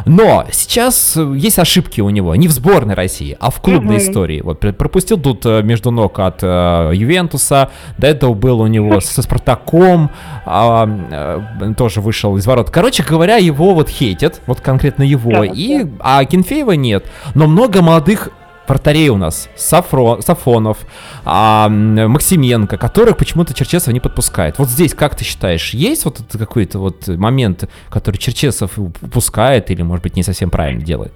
[0.06, 4.04] Но сейчас э, есть ошибки у него, не в сборной России, а в клубной Мгм.
[4.08, 4.40] истории.
[4.40, 9.00] Вот пр- пропустил тут э, между ног от э, Ювентуса, до этого был у него
[9.00, 10.10] со Спартаком,
[10.46, 12.70] а, э, тоже вышел из ворот.
[12.70, 17.04] Короче говоря, его вот хейтят, вот конкретно его, Да, и, а Кенфеева нет.
[17.34, 18.30] Но много молодых
[18.68, 20.78] вратарей у нас, Сафро, Сафонов,
[21.24, 24.58] а, Максименко, которых почему-то Черчесов не подпускает.
[24.58, 30.02] Вот здесь, как ты считаешь, есть вот какой-то вот момент, который Черчесов упускает или, может
[30.02, 31.12] быть, не совсем правильно делает?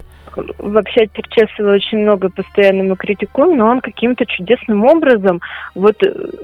[0.59, 5.41] Вообще Черчесова очень много постоянно мы критикуем, но он каким-то чудесным образом
[5.75, 5.97] вот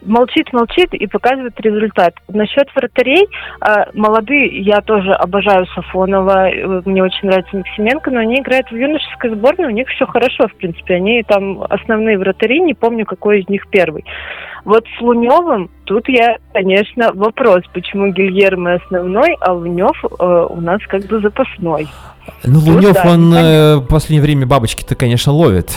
[0.05, 2.14] молчит-молчит и показывает результат.
[2.28, 3.26] Насчет вратарей,
[3.61, 8.76] а, молодые, я тоже обожаю Сафонова, э, мне очень нравится Максименко, но они играют в
[8.76, 13.41] юношеской сборной, у них все хорошо, в принципе, они там основные вратари, не помню, какой
[13.41, 14.05] из них первый.
[14.64, 20.80] Вот с Луневым тут я, конечно, вопрос, почему Гильермо основной, а Лунев э, у нас
[20.88, 21.88] как бы запасной.
[22.44, 25.70] Ну, Ну Лунев, да, он э, в последнее время бабочки-то, конечно, ловит.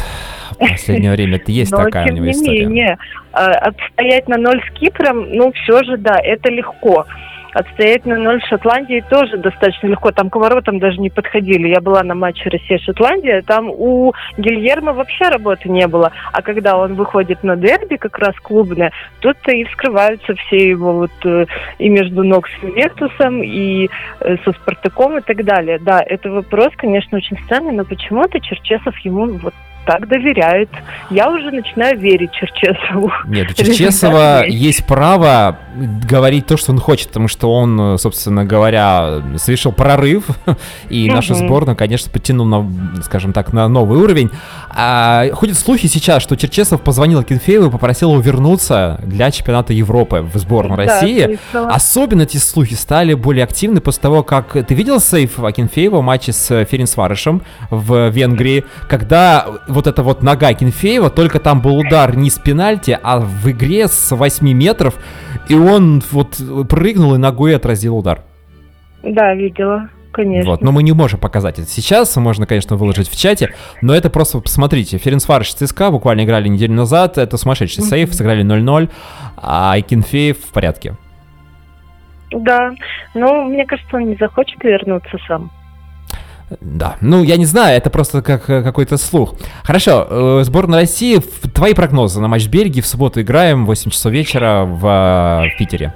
[0.52, 2.66] В последнее время это есть такая у тем него не история.
[2.66, 2.98] менее,
[3.34, 7.06] э, отстоять на ноль с Кипром, ну, все же, да, это легко.
[7.54, 10.12] Отстоять на ноль Шотландии тоже достаточно легко.
[10.12, 11.68] Там к воротам даже не подходили.
[11.68, 16.12] Я была на матче Россия-Шотландия, там у Гильермо вообще работы не было.
[16.32, 21.12] А когда он выходит на дерби, как раз клубное, тут-то и вскрываются все его вот
[21.26, 21.46] э,
[21.80, 23.90] и между ног с Ювентусом, и
[24.20, 25.80] э, со Спартаком и так далее.
[25.80, 29.54] Да, это вопрос, конечно, очень странный, но почему-то Черчесов ему вот
[29.86, 30.70] так доверяет.
[31.10, 33.12] Я уже начинаю верить Черчесову.
[33.28, 35.58] Нет, у Черчесова есть право
[36.10, 40.26] говорить то, что он хочет, потому что он, собственно говоря, совершил прорыв,
[40.90, 41.16] и Мгм.
[41.16, 42.70] нашу сборную, конечно, подтянул на,
[43.04, 44.30] скажем так, на новый уровень.
[44.70, 50.22] А, ходят слухи сейчас, что Черчесов позвонил Акинфееву и попросил его вернуться для чемпионата Европы
[50.22, 51.38] в сборную Да, России.
[51.52, 51.70] слышала.
[51.72, 56.32] Особенно эти слухи стали более активны после того, как ты видел сейф Акинфеева в матче
[56.34, 62.30] с Ференсварышем в Венгрии, когда вот эта вот нога Акинфеева, только там был удар не
[62.30, 64.96] с пенальти, а в игре с 8 метров,
[65.48, 66.38] и он вот
[66.70, 68.22] прыгнул и ногой отразил удар.
[69.04, 70.52] Да, видела, конечно.
[70.52, 74.10] Вот, но мы не можем показать это сейчас, можно, конечно, выложить в чате, но это
[74.10, 78.90] просто, посмотрите, Ференсварыш ЦСКА буквально играли неделю назад, это сумасшедший сейф, сыграли 0-0,
[79.38, 80.96] а Акинфеев в порядке.
[82.32, 82.72] Да,
[83.14, 85.52] но мне кажется, он не захочет вернуться сам.
[86.60, 89.36] Да, ну я не знаю, это просто как э, какой-то слух.
[89.64, 91.22] Хорошо, э, сборная России,
[91.54, 95.58] твои прогнозы на матч Бельгии в субботу играем в 8 часов вечера в, э, в
[95.58, 95.94] Питере.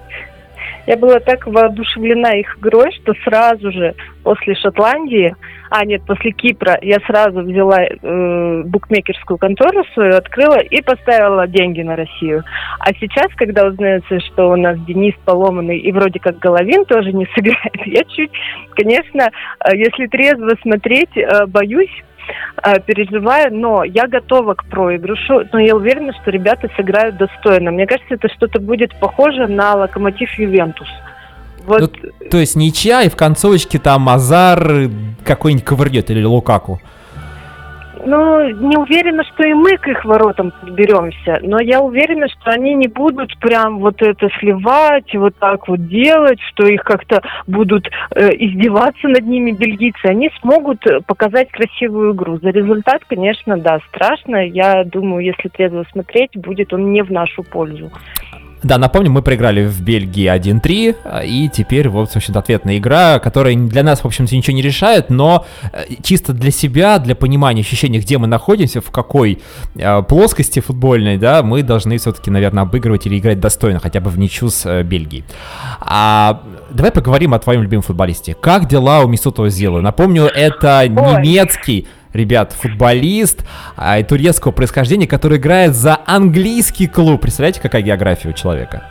[0.88, 5.36] Я была так воодушевлена их игрой, что сразу же после Шотландии,
[5.70, 11.82] а нет, после Кипра, я сразу взяла э, букмекерскую контору свою, открыла и поставила деньги
[11.82, 12.44] на Россию.
[12.80, 17.26] А сейчас, когда узнается, что у нас Денис поломанный и вроде как Головин тоже не
[17.34, 18.32] сыграет, я чуть,
[18.76, 22.04] конечно, э, если трезво смотреть, э, боюсь,
[22.64, 27.72] э, переживаю, но я готова к проигрышу, но я уверена, что ребята сыграют достойно.
[27.72, 30.88] Мне кажется, это что-то будет похоже на локомотив Ювентус.
[31.66, 34.90] Вот, Ну, то есть ничья, и в концовочке там Азар э,
[35.24, 36.80] какой-нибудь ковырнет или Лукаку.
[38.06, 42.74] Ну, не уверена, что и мы к их воротам подберемся, но я уверена, что они
[42.76, 48.30] не будут прям вот это сливать, вот так вот делать, что их как-то будут э,
[48.38, 50.06] издеваться над ними бельгийцы.
[50.06, 52.38] Они смогут показать красивую игру.
[52.38, 54.46] За результат, конечно, да, страшно.
[54.46, 57.92] Я думаю, если трезво смотреть, будет он не в нашу пользу.
[58.66, 63.20] Да, напомню, мы проиграли в Бельгии 1-3, а, и теперь вот, в общем-то, ответная игра,
[63.20, 67.62] которая для нас, в общем-то, ничего не решает, но э, чисто для себя, для понимания
[67.62, 69.44] ощущения, где мы находимся, в какой
[69.76, 74.18] э, плоскости футбольной, да, мы должны все-таки, наверное, обыгрывать или играть достойно, хотя бы в
[74.18, 75.26] ничью с э, Бельгией.
[75.80, 76.42] А
[76.72, 78.34] давай поговорим о твоем любимом футболисте.
[78.34, 79.82] Как дела у Мисуто Зилы?
[79.82, 83.46] Напомню, это немецкий ребят, футболист
[83.76, 87.22] а, и турецкого происхождения, который играет за английский клуб.
[87.22, 88.84] Представляете, какая география у человека?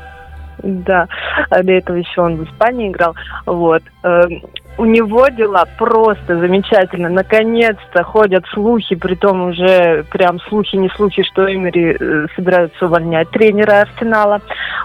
[0.62, 1.09] Да,
[1.51, 3.14] а до этого еще он в Испании играл.
[3.45, 3.83] Вот.
[4.03, 4.43] Эм,
[4.79, 7.09] У него дела просто замечательно.
[7.09, 13.83] Наконец-то ходят слухи, притом уже прям слухи, не слухи, что Эмери э, собираются увольнять тренера
[13.83, 14.41] Арсенала.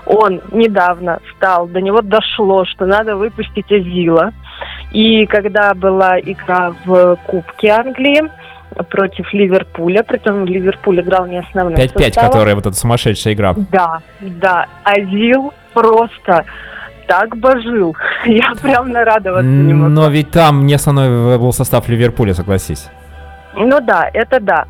[0.05, 4.33] Он недавно стал, до него дошло, что надо выпустить Азила.
[4.91, 8.23] И когда была игра в Кубке Англии
[8.89, 12.31] против Ливерпуля, притом Ливерпуль играл не основным 5-5, составом.
[12.31, 13.53] которая вот эта сумасшедшая игра.
[13.71, 14.65] Да, да.
[14.83, 16.45] Азил просто
[17.07, 17.95] так божил.
[18.25, 19.89] Я прям нарадоваться не могу.
[19.89, 22.89] Но ведь там не основной был состав Ливерпуля, согласись.
[23.55, 24.65] Ну да, это да.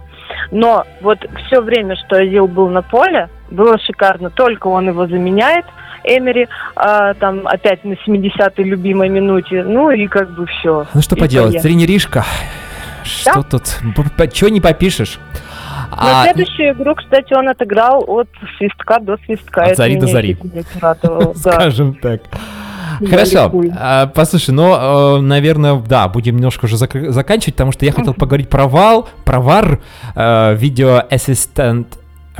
[0.51, 4.29] Но вот все время, что Азил был на поле, было шикарно.
[4.29, 5.65] Только он его заменяет,
[6.03, 9.63] Эмери, а, там опять на 70-й любимой минуте.
[9.63, 10.85] Ну и как бы все.
[10.93, 12.25] Ну что поделать, тренеришка.
[13.03, 13.63] Что тут?
[14.33, 15.19] Чего не попишешь?
[15.91, 19.63] Но А, следующую игру, кстати, он отыграл от свистка до свистка.
[19.63, 20.37] От зари до зари.
[20.81, 21.33] да.
[21.35, 22.21] Скажем так.
[23.07, 27.91] Хорошо, а, послушай, ну, э, наверное, да, будем немножко уже зак- заканчивать, потому что я
[27.91, 29.79] хотел поговорить про вал, про вар,
[30.15, 31.85] э, видео assistant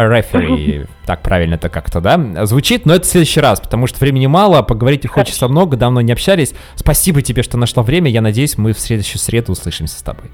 [0.08, 4.28] referee, так правильно это как-то, да, звучит, но это в следующий раз, потому что времени
[4.28, 6.54] мало, поговорить хочется много, давно не общались.
[6.76, 10.30] Спасибо тебе, что нашла время, я надеюсь, мы в следующую среду услышимся с тобой.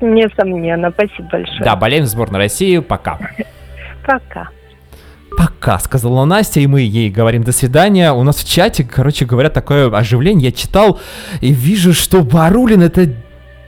[0.00, 0.90] Несомненно.
[0.90, 1.60] Спасибо большое.
[1.60, 3.18] Да, болеем за сборную России, пока.
[4.06, 4.48] Пока.
[5.36, 8.12] Пока, сказала Настя, и мы ей говорим до свидания.
[8.12, 10.50] У нас в чате, короче говоря, такое оживление.
[10.50, 11.00] Я читал
[11.40, 13.14] и вижу, что Барулин это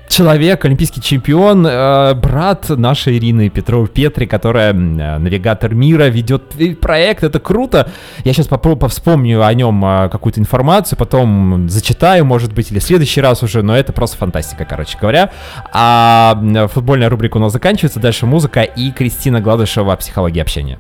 [0.09, 7.25] человек, олимпийский чемпион, э, брат нашей Ирины Петровой Петри, которая э, навигатор мира, ведет проект,
[7.25, 7.91] это круто.
[8.25, 12.85] Я сейчас попробую вспомню о нем э, какую-то информацию, потом зачитаю, может быть, или в
[12.85, 15.31] следующий раз уже, но это просто фантастика, короче говоря.
[15.73, 16.39] А
[16.73, 20.79] футбольная рубрика у нас заканчивается, дальше музыка и Кристина Гладышева «Психология общения».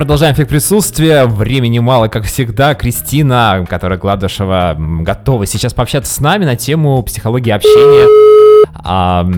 [0.00, 1.26] Продолжаем эффект присутствия.
[1.26, 2.74] Времени мало, как всегда.
[2.74, 8.66] Кристина, которая Гладышева, готова сейчас пообщаться с нами на тему психологии общения.
[8.76, 9.28] А,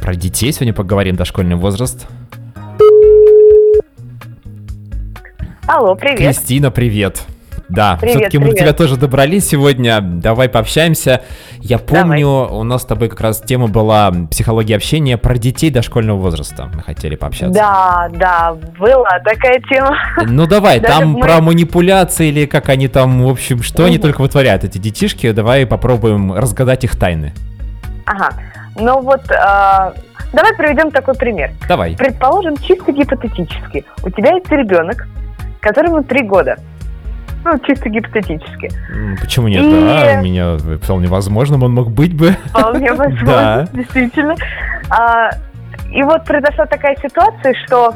[0.00, 2.06] про детей сегодня поговорим, дошкольный возраст.
[5.66, 6.16] Алло, привет.
[6.16, 7.22] Кристина, привет.
[7.68, 10.00] Да, все-таки мы до тебя тоже добрались сегодня.
[10.00, 11.22] Давай пообщаемся.
[11.58, 16.18] Я помню, у нас с тобой как раз тема была психология общения про детей дошкольного
[16.18, 16.70] возраста.
[16.72, 17.58] Мы хотели пообщаться.
[17.58, 19.96] Да, да, была такая тема.
[20.24, 23.98] Ну давай, Даже там мы- про манипуляции или как они там, в общем, что они
[23.98, 25.32] только вытворяют, эти детишки.
[25.32, 27.32] Давай попробуем разгадать их тайны.
[28.04, 28.30] Ага.
[28.78, 29.92] Ну вот, а,
[30.32, 31.50] давай приведем такой пример.
[31.68, 31.96] Давай.
[31.96, 35.08] Предположим, чисто гипотетически, у тебя есть ребенок,
[35.60, 36.56] которому три года.
[37.52, 38.70] Ну, чисто гипотетически.
[39.20, 39.62] Почему нет?
[39.62, 42.32] И- Да, у меня вполне возможным он мог быть бы.
[42.46, 43.66] Вполне возможно, Да.
[43.72, 44.34] действительно.
[44.90, 45.30] А,
[45.92, 47.94] и вот произошла такая ситуация, что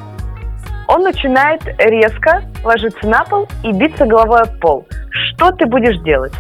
[0.87, 4.87] он начинает резко ложиться на пол и биться головой об пол.
[5.11, 6.33] Что ты будешь делать?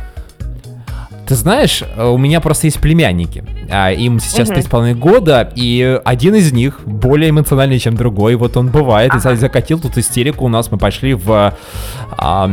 [1.31, 3.45] Ты знаешь, э, у меня просто есть племянники.
[3.70, 8.35] а, Им сейчас три с половиной года, и один из них более эмоциональный, чем другой.
[8.35, 9.37] Вот он бывает, и Ага.
[9.37, 10.47] закатил тут истерику.
[10.47, 11.55] У нас мы пошли в
[12.18, 12.47] а,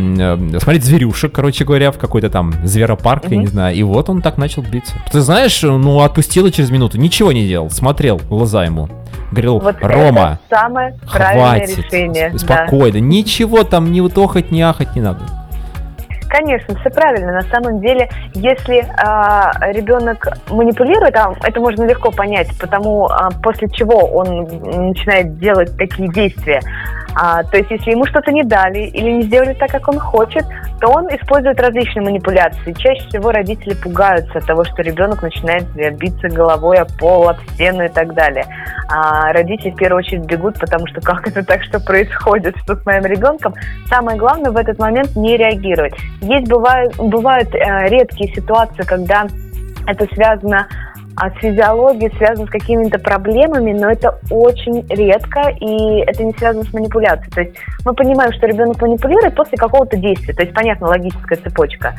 [0.59, 3.39] смотреть зверюшек, короче говоря, в какой-то там зверопарк, я Мгм.
[3.39, 3.75] не знаю.
[3.75, 4.93] И вот он так начал биться.
[5.11, 8.89] Ты знаешь, ну отпустила через минуту, ничего не делал, смотрел глаза ему.
[9.31, 12.29] Говорил, Вот Рома, самое хватит, решение.
[12.31, 12.37] да.
[12.37, 15.21] спокойно, ничего там ни утохать, ни ахать не надо.
[16.29, 17.33] Конечно, все правильно.
[17.33, 23.69] На самом деле, если а, ребенок манипулирует, а, это можно легко понять, потому а, после
[23.69, 24.43] чего он
[24.89, 26.61] начинает делать такие действия.
[27.19, 30.45] А, то есть, если ему что-то не дали или не сделали так, как он хочет,
[30.79, 32.73] то он использует различные манипуляции.
[32.73, 35.65] Чаще всего родители пугаются того, что ребенок начинает
[35.97, 38.45] биться головой о пол, об стену и так далее.
[38.87, 42.85] А родители в первую очередь бегут, потому что как это так, что происходит, что с
[42.85, 43.55] моим ребенком.
[43.87, 45.95] Самое главное в этот момент не реагировать.
[46.21, 49.25] Есть бывают, бывают э, редкие ситуации, когда
[49.87, 50.67] это связано
[51.19, 56.63] а, с физиологией, связано с какими-то проблемами, но это очень редко, и это не связано
[56.63, 57.31] с манипуляцией.
[57.31, 61.95] То есть мы понимаем, что ребенок манипулирует после какого-то действия, то есть, понятно, логическая цепочка.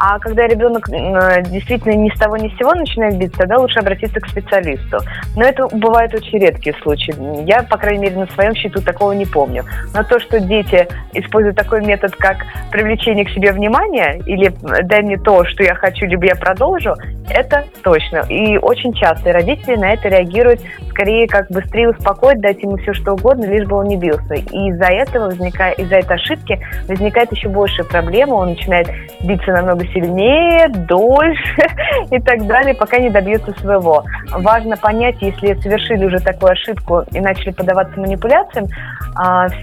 [0.00, 3.78] А когда ребенок э, действительно ни с того ни с сего начинает биться, тогда лучше
[3.78, 4.98] обратиться к специалисту.
[5.34, 7.14] Но это бывают очень редкие случаи.
[7.48, 9.64] Я, по крайней мере, на своем счету такого не помню.
[9.94, 12.36] Но то, что дети используют такой метод, как
[12.70, 14.52] привлечение к себе внимания, или
[14.84, 16.94] дай мне то, что я хочу, либо я продолжу,
[17.30, 18.24] это точно.
[18.28, 23.12] И очень часто родители на это реагируют скорее как быстрее успокоить, дать ему все что
[23.12, 24.34] угодно, лишь бы он не бился.
[24.34, 28.34] И из-за этого возникает, из-за этой ошибки возникает еще большая проблема.
[28.34, 28.88] Он начинает
[29.20, 31.56] биться намного сильнее, дольше
[32.10, 34.04] и так далее, пока не добьется своего.
[34.32, 38.66] Важно понять, если совершили уже такую ошибку и начали поддаваться манипуляциям,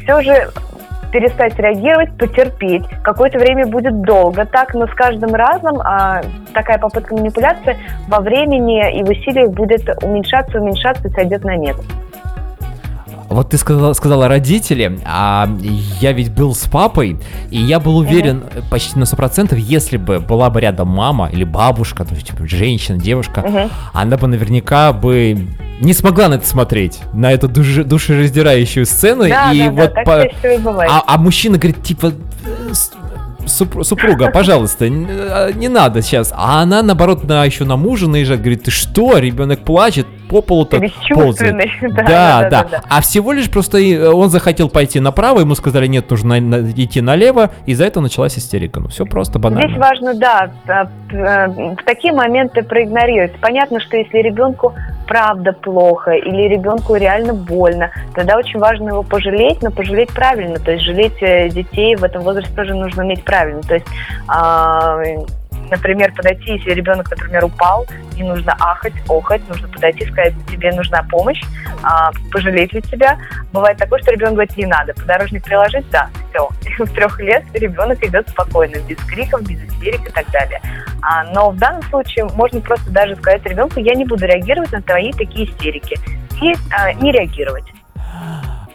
[0.03, 0.49] все же
[1.11, 2.83] перестать реагировать, потерпеть.
[3.03, 6.21] Какое-то время будет долго так, но с каждым разом а,
[6.53, 7.77] такая попытка манипуляции
[8.07, 11.75] во времени и в усилиях будет уменьшаться, уменьшаться и сойдет на нет.
[13.28, 15.49] Вот ты сказала, сказала родители, а
[15.99, 17.17] я ведь был с папой,
[17.49, 22.05] и я был уверен почти на 100%, если бы была бы рядом мама или бабушка,
[22.05, 23.69] то есть типа, женщина, девушка, Мгм.
[23.93, 25.47] она бы наверняка бы
[25.82, 29.28] не смогла на это смотреть, на эту душе- душераздирающую сцену.
[29.28, 32.13] Да, и да, да, вот так по- и а, а мужчина говорит, типа,
[32.45, 32.91] «Э, с-
[33.47, 36.32] суп- супруга, пожалуйста, э, не надо сейчас.
[36.36, 40.82] А она, наоборот, на, еще на мужа наезжает, говорит, ты что, ребенок плачет, по полу-то
[41.09, 41.55] ползает.
[41.82, 42.82] Да, Да, да, да, да.
[42.89, 46.71] А всего лишь просто э, он захотел пойти направо, ему сказали, нет, нужно на- на-
[46.71, 48.80] идти налево, и из-за этого началась истерика.
[48.80, 49.67] Ну, все просто банально.
[49.69, 53.34] Здесь важно, да, а, э, в такие моменты проигнорировать.
[53.39, 54.73] Понятно, что если ребенку
[55.07, 60.59] правда плохо или ребенку реально больно, тогда очень важно его пожалеть, но пожалеть правильно.
[60.59, 63.61] То есть жалеть э, детей в этом возрасте тоже нужно уметь правильно.
[63.61, 63.86] То есть,
[64.28, 64.97] а,
[65.70, 67.86] например, подойти, если ребенок, например, упал,
[68.16, 71.41] не нужно ахать, охать, нужно подойти, сказать, тебе нужна помощь,
[71.84, 73.18] а, пожалеть ли тебя.
[73.51, 76.49] Бывает такое, что ребенок говорит, не надо, подорожник приложить, да, все.
[76.86, 80.61] В трех лет ребенок идет спокойно, без криков, без истерик и так далее.
[81.01, 84.82] А, но в данном случае можно просто даже сказать ребенку, я не буду реагировать на
[84.82, 85.97] твои такие истерики.
[86.41, 87.66] И а, не реагировать.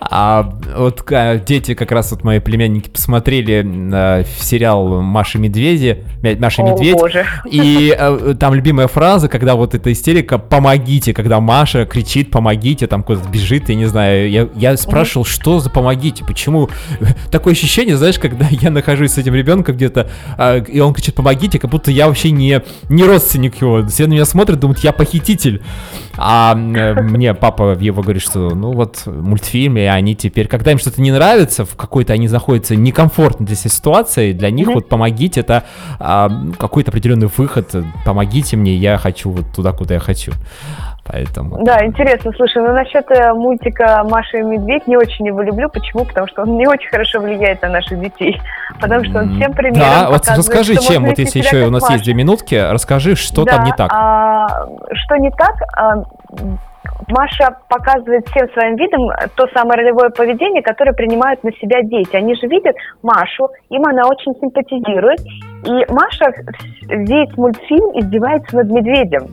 [0.03, 6.05] А вот ка- дети, как раз вот мои племянники посмотрели э, сериал Маша Медведи,
[6.38, 6.94] Маша О, Медведь.
[6.94, 7.26] боже.
[7.44, 13.03] И э, там любимая фраза, когда вот эта истерика «помогите», когда Маша кричит «помогите», там
[13.03, 14.30] куда-то бежит, я не знаю.
[14.30, 16.70] Я, я спрашивал, что за «помогите», почему?
[17.30, 21.59] Такое ощущение, знаешь, когда я нахожусь с этим ребенком где-то, а, и он кричит «помогите»,
[21.59, 23.86] как будто я вообще не, не родственник его.
[23.86, 25.62] Все на меня смотрят, думают, я похититель.
[26.16, 31.01] А мне папа его говорит, что ну вот мультфильм, и они теперь, когда им что-то
[31.01, 35.64] не нравится, в какой-то они находятся некомфортной для себя ситуации, для них вот помогите, это
[35.99, 37.74] а, какой-то определенный выход,
[38.05, 40.32] помогите мне, я хочу вот туда, куда я хочу.
[41.05, 41.64] Поэтому...
[41.64, 45.68] Да, интересно, слушай, ну насчет э, мультика «Маша и медведь» не очень его люблю.
[45.68, 46.05] Почему?
[46.05, 48.41] Потому что он не очень хорошо влияет на наших детей.
[48.80, 51.95] Потому что он всем примером Да, вот расскажи, чем, вот если еще у нас Маша.
[51.95, 53.91] есть две минутки, расскажи, что Да, там не так.
[53.93, 54.47] а,
[54.93, 55.57] что не так?
[55.76, 55.95] А,
[57.09, 62.14] Маша показывает всем своим видом то самое ролевое поведение, которое принимают на себя дети.
[62.16, 65.20] Они же видят Машу, им она очень симпатизирует,
[65.64, 66.32] и Маша
[66.88, 69.28] весь мультфильм издевается над медведем.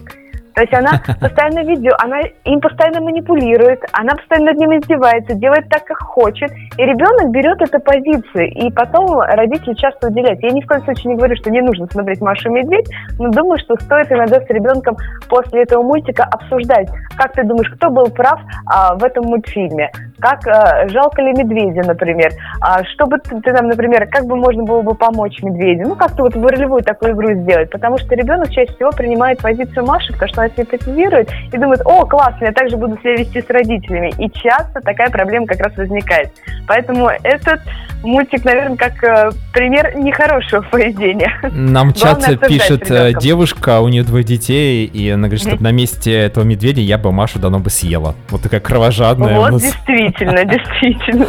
[0.58, 0.90] То есть она
[1.22, 6.50] постоянно видео, она им постоянно манипулирует, она постоянно над ним издевается, делает так, как хочет.
[6.78, 10.42] И ребенок берет эту позицию, и потом родители часто уделяют.
[10.42, 12.90] Я ни в коем случае не говорю, что не нужно смотреть Машу и Медведь,
[13.20, 14.98] но думаю, что стоит иногда с ребенком
[15.30, 20.48] после этого мультика обсуждать, как ты думаешь, кто был прав а, в этом мультфильме, как
[20.48, 24.64] а, жалко ли медведя, например, а, что бы ты, ты нам, например, как бы можно
[24.64, 28.50] было бы помочь медведю, ну как-то вот в ролевую такую игру сделать, потому что ребенок
[28.50, 32.78] чаще всего принимает позицию Маши, потому что она симпатизирует и думает, о, классно, я также
[32.78, 34.14] буду себя вести с родителями.
[34.18, 36.32] И часто такая проблема как раз возникает.
[36.68, 37.62] Поэтому этот
[38.04, 41.32] мультик, наверное, как э, пример нехорошего поведения.
[41.52, 45.72] Нам в обсуждать пишет э, девушка, у нее двое детей, и она говорит, что на
[45.72, 48.16] месте этого медведя я бы Машу давно бы съела.
[48.30, 49.40] Вот такая кровожадная.
[49.40, 49.76] Вот, нас.
[50.08, 51.26] Действительно, действительно.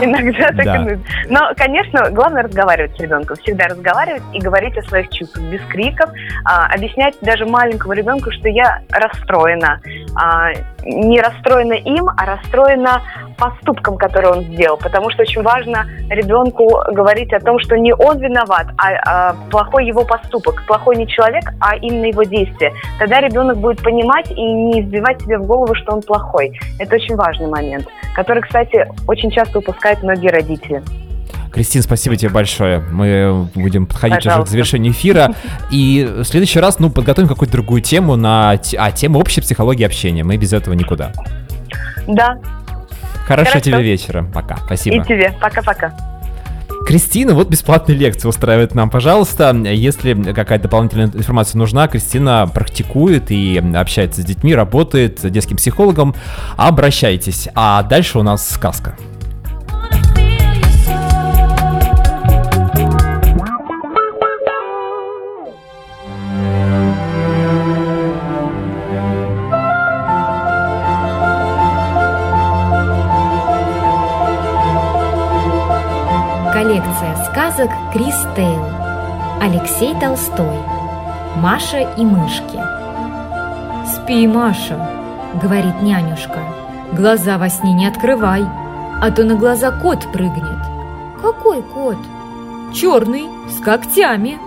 [0.00, 0.76] Иногда так Да.
[0.92, 0.98] и.
[1.28, 3.36] Но, конечно, главное разговаривать с ребенком.
[3.36, 6.10] Всегда разговаривать и говорить о своих чувствах без криков.
[6.44, 9.80] а, объяснять даже маленькому ребенку, что я расстроена.
[10.14, 10.50] А,
[10.86, 13.02] не расстроена им, а расстроена
[13.36, 14.76] поступком, который он сделал.
[14.76, 19.86] Потому что очень важно ребенку говорить о том, что не он виноват, а, а плохой
[19.86, 20.64] его поступок.
[20.66, 22.72] Плохой не человек, а именно его действие.
[22.98, 26.58] Тогда ребенок будет понимать и не избивать себе в голову, что он плохой.
[26.78, 30.82] Это очень важный момент, который, кстати, очень часто упускают многие родители.
[31.56, 32.80] Кристин, спасибо тебе большое.
[32.80, 34.52] Мы будем подходить уже к Пожалуйста.
[34.52, 35.34] завершению эфира.
[35.70, 38.60] И в следующий раз, ну, подготовим какую-то другую тему на...
[38.76, 40.22] А, тему общей психологии общения.
[40.22, 41.12] Мы без этого никуда.
[42.06, 42.36] Да,
[43.26, 43.60] Хорошего Хорошо.
[43.60, 44.22] тебе вечера.
[44.34, 44.58] Пока.
[44.66, 44.96] Спасибо.
[44.96, 45.34] и тебе.
[45.40, 45.94] Пока-пока.
[46.86, 49.50] Кристина, вот бесплатные лекции устраивает нам, пожалуйста.
[49.56, 56.14] Если какая-то дополнительная информация нужна, Кристина практикует и общается с детьми, работает с детским психологом.
[56.58, 57.48] Обращайтесь.
[57.54, 58.96] А дальше у нас сказка.
[77.56, 78.64] Сказок Крис Тейл.
[79.40, 80.58] Алексей Толстой.
[81.36, 82.60] Маша и мышки.
[83.86, 84.78] «Спи, Маша»,—
[85.42, 86.40] говорит нянюшка.
[86.92, 88.44] «Глаза во сне не открывай,
[89.00, 90.60] а то на глаза кот прыгнет».
[91.22, 91.96] «Какой кот?»
[92.74, 94.38] «Черный, с когтями».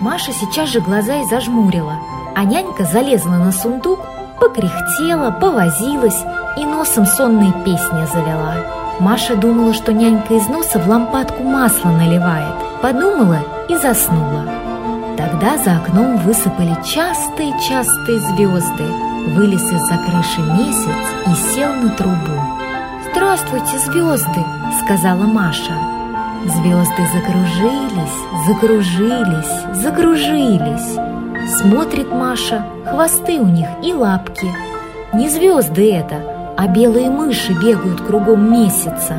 [0.00, 1.96] Маша сейчас же глаза и зажмурила,
[2.34, 4.00] а нянька залезла на сундук,
[4.40, 6.24] покряхтела, повозилась
[6.56, 8.77] и носом сонные песни завела.
[9.00, 12.54] Маша думала, что нянька из носа в лампадку масло наливает.
[12.82, 13.38] Подумала
[13.68, 14.44] и заснула.
[15.16, 18.84] Тогда за окном высыпали частые-частые звезды.
[19.34, 20.96] Вылез из-за крыши месяц
[21.26, 22.40] и сел на трубу.
[23.10, 24.44] «Здравствуйте, звезды!»—
[24.84, 25.74] сказала Маша.
[26.44, 30.98] Звезды закружились, закружились, закружились.
[31.56, 34.52] Смотрит Маша, хвосты у них и лапки.
[35.12, 39.14] Не звезды это, а белые мыши бегают кругом месяца.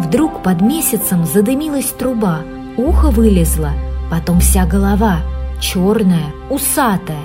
[0.00, 2.40] Вдруг под месяцем задымилась труба,
[2.76, 3.70] ухо вылезло,
[4.10, 5.18] потом вся голова,
[5.60, 7.22] черная, усатая.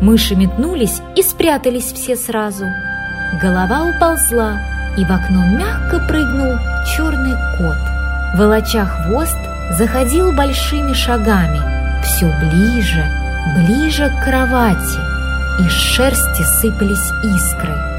[0.00, 2.64] Мыши метнулись и спрятались все сразу.
[3.42, 4.58] Голова уползла,
[4.96, 6.54] и в окно мягко прыгнул
[6.96, 8.38] черный кот.
[8.38, 9.36] Волоча хвост,
[9.72, 11.60] заходил большими шагами,
[12.04, 13.04] все ближе,
[13.54, 14.98] ближе к кровати.
[15.60, 17.93] Из шерсти сыпались искры.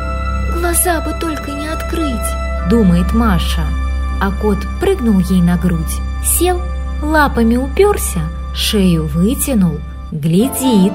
[0.85, 2.35] «Глаза бы только не открыть!»—
[2.69, 3.63] думает Маша.
[4.21, 6.61] А кот прыгнул ей на грудь, сел,
[7.01, 8.19] лапами уперся,
[8.53, 9.79] шею вытянул,
[10.11, 10.93] глядит.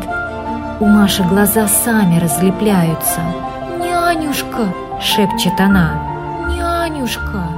[0.79, 3.21] У Маши глаза сами разлепляются.
[3.81, 5.95] «Нянюшка!»— шепчет она.
[6.57, 7.49] «Нянюшка!»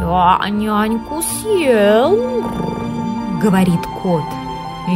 [0.00, 2.42] Я няньку съел,
[3.42, 4.24] говорит кот.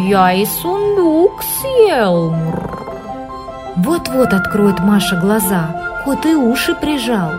[0.08, 2.34] Я и сундук съел.
[3.76, 5.89] Вот-вот откроет Маша глаза.
[6.04, 7.32] Кот и уши прижал.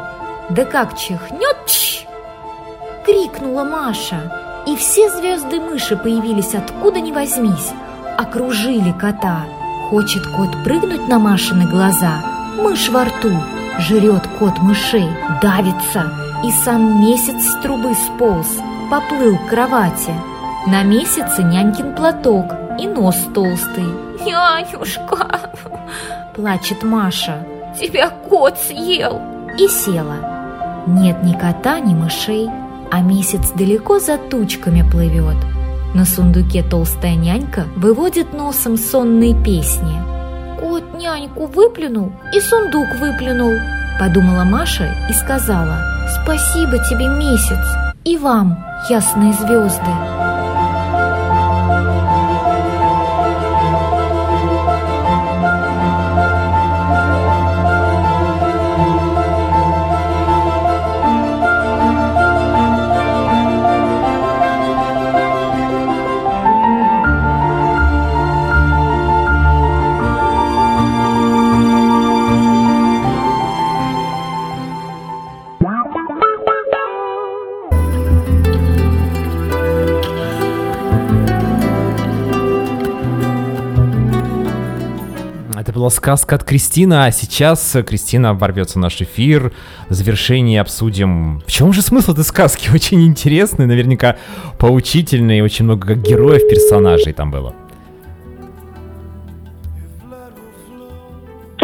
[0.49, 2.05] Да как чихнет, чш!
[3.05, 4.63] Крикнула Маша.
[4.67, 7.71] И все звезды-мыши появились откуда ни возьмись.
[8.17, 9.45] Окружили кота.
[9.89, 12.21] Хочет кот прыгнуть на Машины глаза.
[12.57, 13.31] Мышь во рту.
[13.79, 15.09] Жрет кот мышей.
[15.41, 16.11] Давится.
[16.43, 18.47] И сам месяц с трубы сполз.
[18.91, 20.13] Поплыл к кровати.
[20.67, 23.87] На месяце нянькин платок и нос толстый.
[24.23, 25.49] «Нянюшка!»–
[26.35, 27.43] плачет Маша.
[27.79, 29.21] «Тебя кот съел!»
[29.57, 30.83] И села.
[30.87, 32.49] Нет ни кота, ни мышей,
[32.91, 35.37] а месяц далеко за тучками плывет.
[35.93, 40.01] На сундуке толстая нянька выводит носом сонные песни.
[40.59, 43.53] «Кот няньку выплюнул и сундук выплюнул»,–
[43.99, 45.77] подумала Маша и сказала
[46.23, 47.59] «Спасибо тебе, месяц,
[48.05, 48.57] и вам,
[48.89, 50.20] ясные звезды».
[85.91, 89.53] Сказка от Кристины, а сейчас Кристина ворвется в наш эфир.
[89.89, 91.41] В завершении обсудим...
[91.45, 92.69] В чем же смысл этой сказки?
[92.73, 94.17] Очень интересный, наверняка
[94.57, 97.53] поучительный, очень много как героев, персонажей там было.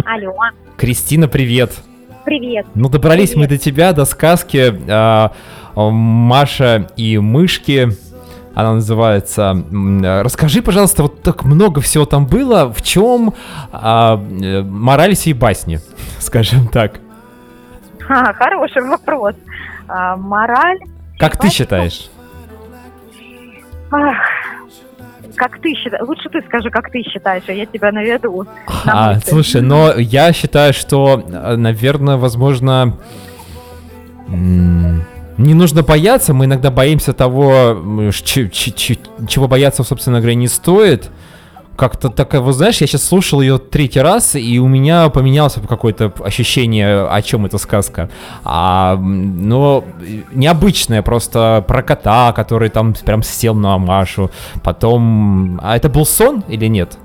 [0.06, 0.34] Алло,
[0.78, 1.74] Кристина, привет.
[2.24, 2.66] привет.
[2.76, 5.34] Ну, добрались мы до тебя, до сказки а,
[5.76, 7.90] а, Маша и мышки.
[8.58, 9.52] Она называется.
[9.52, 12.74] А, Расскажи, пожалуйста, вот так много всего там было.
[12.74, 13.36] В чем
[13.72, 15.80] а, э, мораль всей басни,
[16.20, 17.00] скажем так?
[18.00, 19.36] Ха, хороший вопрос.
[19.88, 20.80] А, мораль.
[21.20, 22.10] Как ты считаешь?
[23.92, 24.18] Ах,
[25.36, 26.08] как ты считаешь?
[26.08, 28.48] Лучше ты скажи, как ты считаешь, а я тебя наведу.
[28.88, 31.24] А, слушай, но я считаю, что,
[31.58, 32.98] наверное, возможно,
[34.30, 35.04] м,
[35.38, 36.34] не нужно бояться.
[36.34, 37.78] Мы иногда боимся того,
[38.12, 41.10] чего бояться, собственно говоря, не стоит.
[41.76, 46.12] Как-то такая, вот знаешь, я сейчас слушал ее третий раз, и у меня поменялось какое-то
[46.24, 48.10] ощущение, о чем эта сказка.
[48.44, 49.84] А, но
[50.32, 54.32] необычное просто про кота, который там прям сел на Машу.
[54.64, 55.60] Потом...
[55.62, 56.98] А это был сон или нет?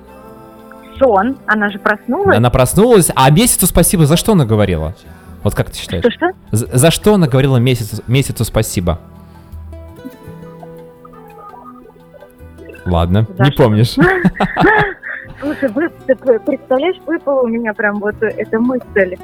[0.98, 2.36] Сон, она же проснулась.
[2.36, 4.94] Она проснулась, а месяцу спасибо за что она говорила?
[5.42, 6.04] Вот как ты считаешь?
[6.04, 6.30] Что-что?
[6.52, 8.98] За, за что она говорила месяцу, месяцу спасибо?
[12.86, 13.62] Ладно, За не что?
[13.64, 13.94] помнишь.
[15.40, 19.16] Слушай, вы, ты представляешь, выпала у меня прям вот эта мысль.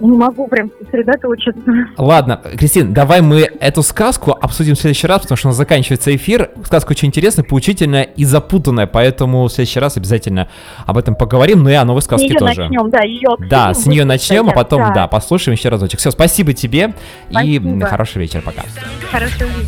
[0.00, 1.62] Не могу прям сосредоточиться.
[1.96, 6.14] Ладно, Кристин, давай мы эту сказку обсудим в следующий раз, потому что у нас заканчивается
[6.14, 6.50] эфир.
[6.64, 10.48] Сказка очень интересная, поучительная и запутанная, поэтому в следующий раз обязательно
[10.86, 11.62] об этом поговорим.
[11.62, 12.62] Ну и о новой сказке нее тоже.
[12.62, 14.94] начнем, да, ее Да, обсудим с нее начнем, а потом, да.
[14.94, 16.00] да, послушаем еще разочек.
[16.00, 16.94] Все, спасибо тебе
[17.30, 17.86] и Спасибо.
[17.86, 18.62] хороший вечер, пока.
[19.10, 19.44] Хорошо.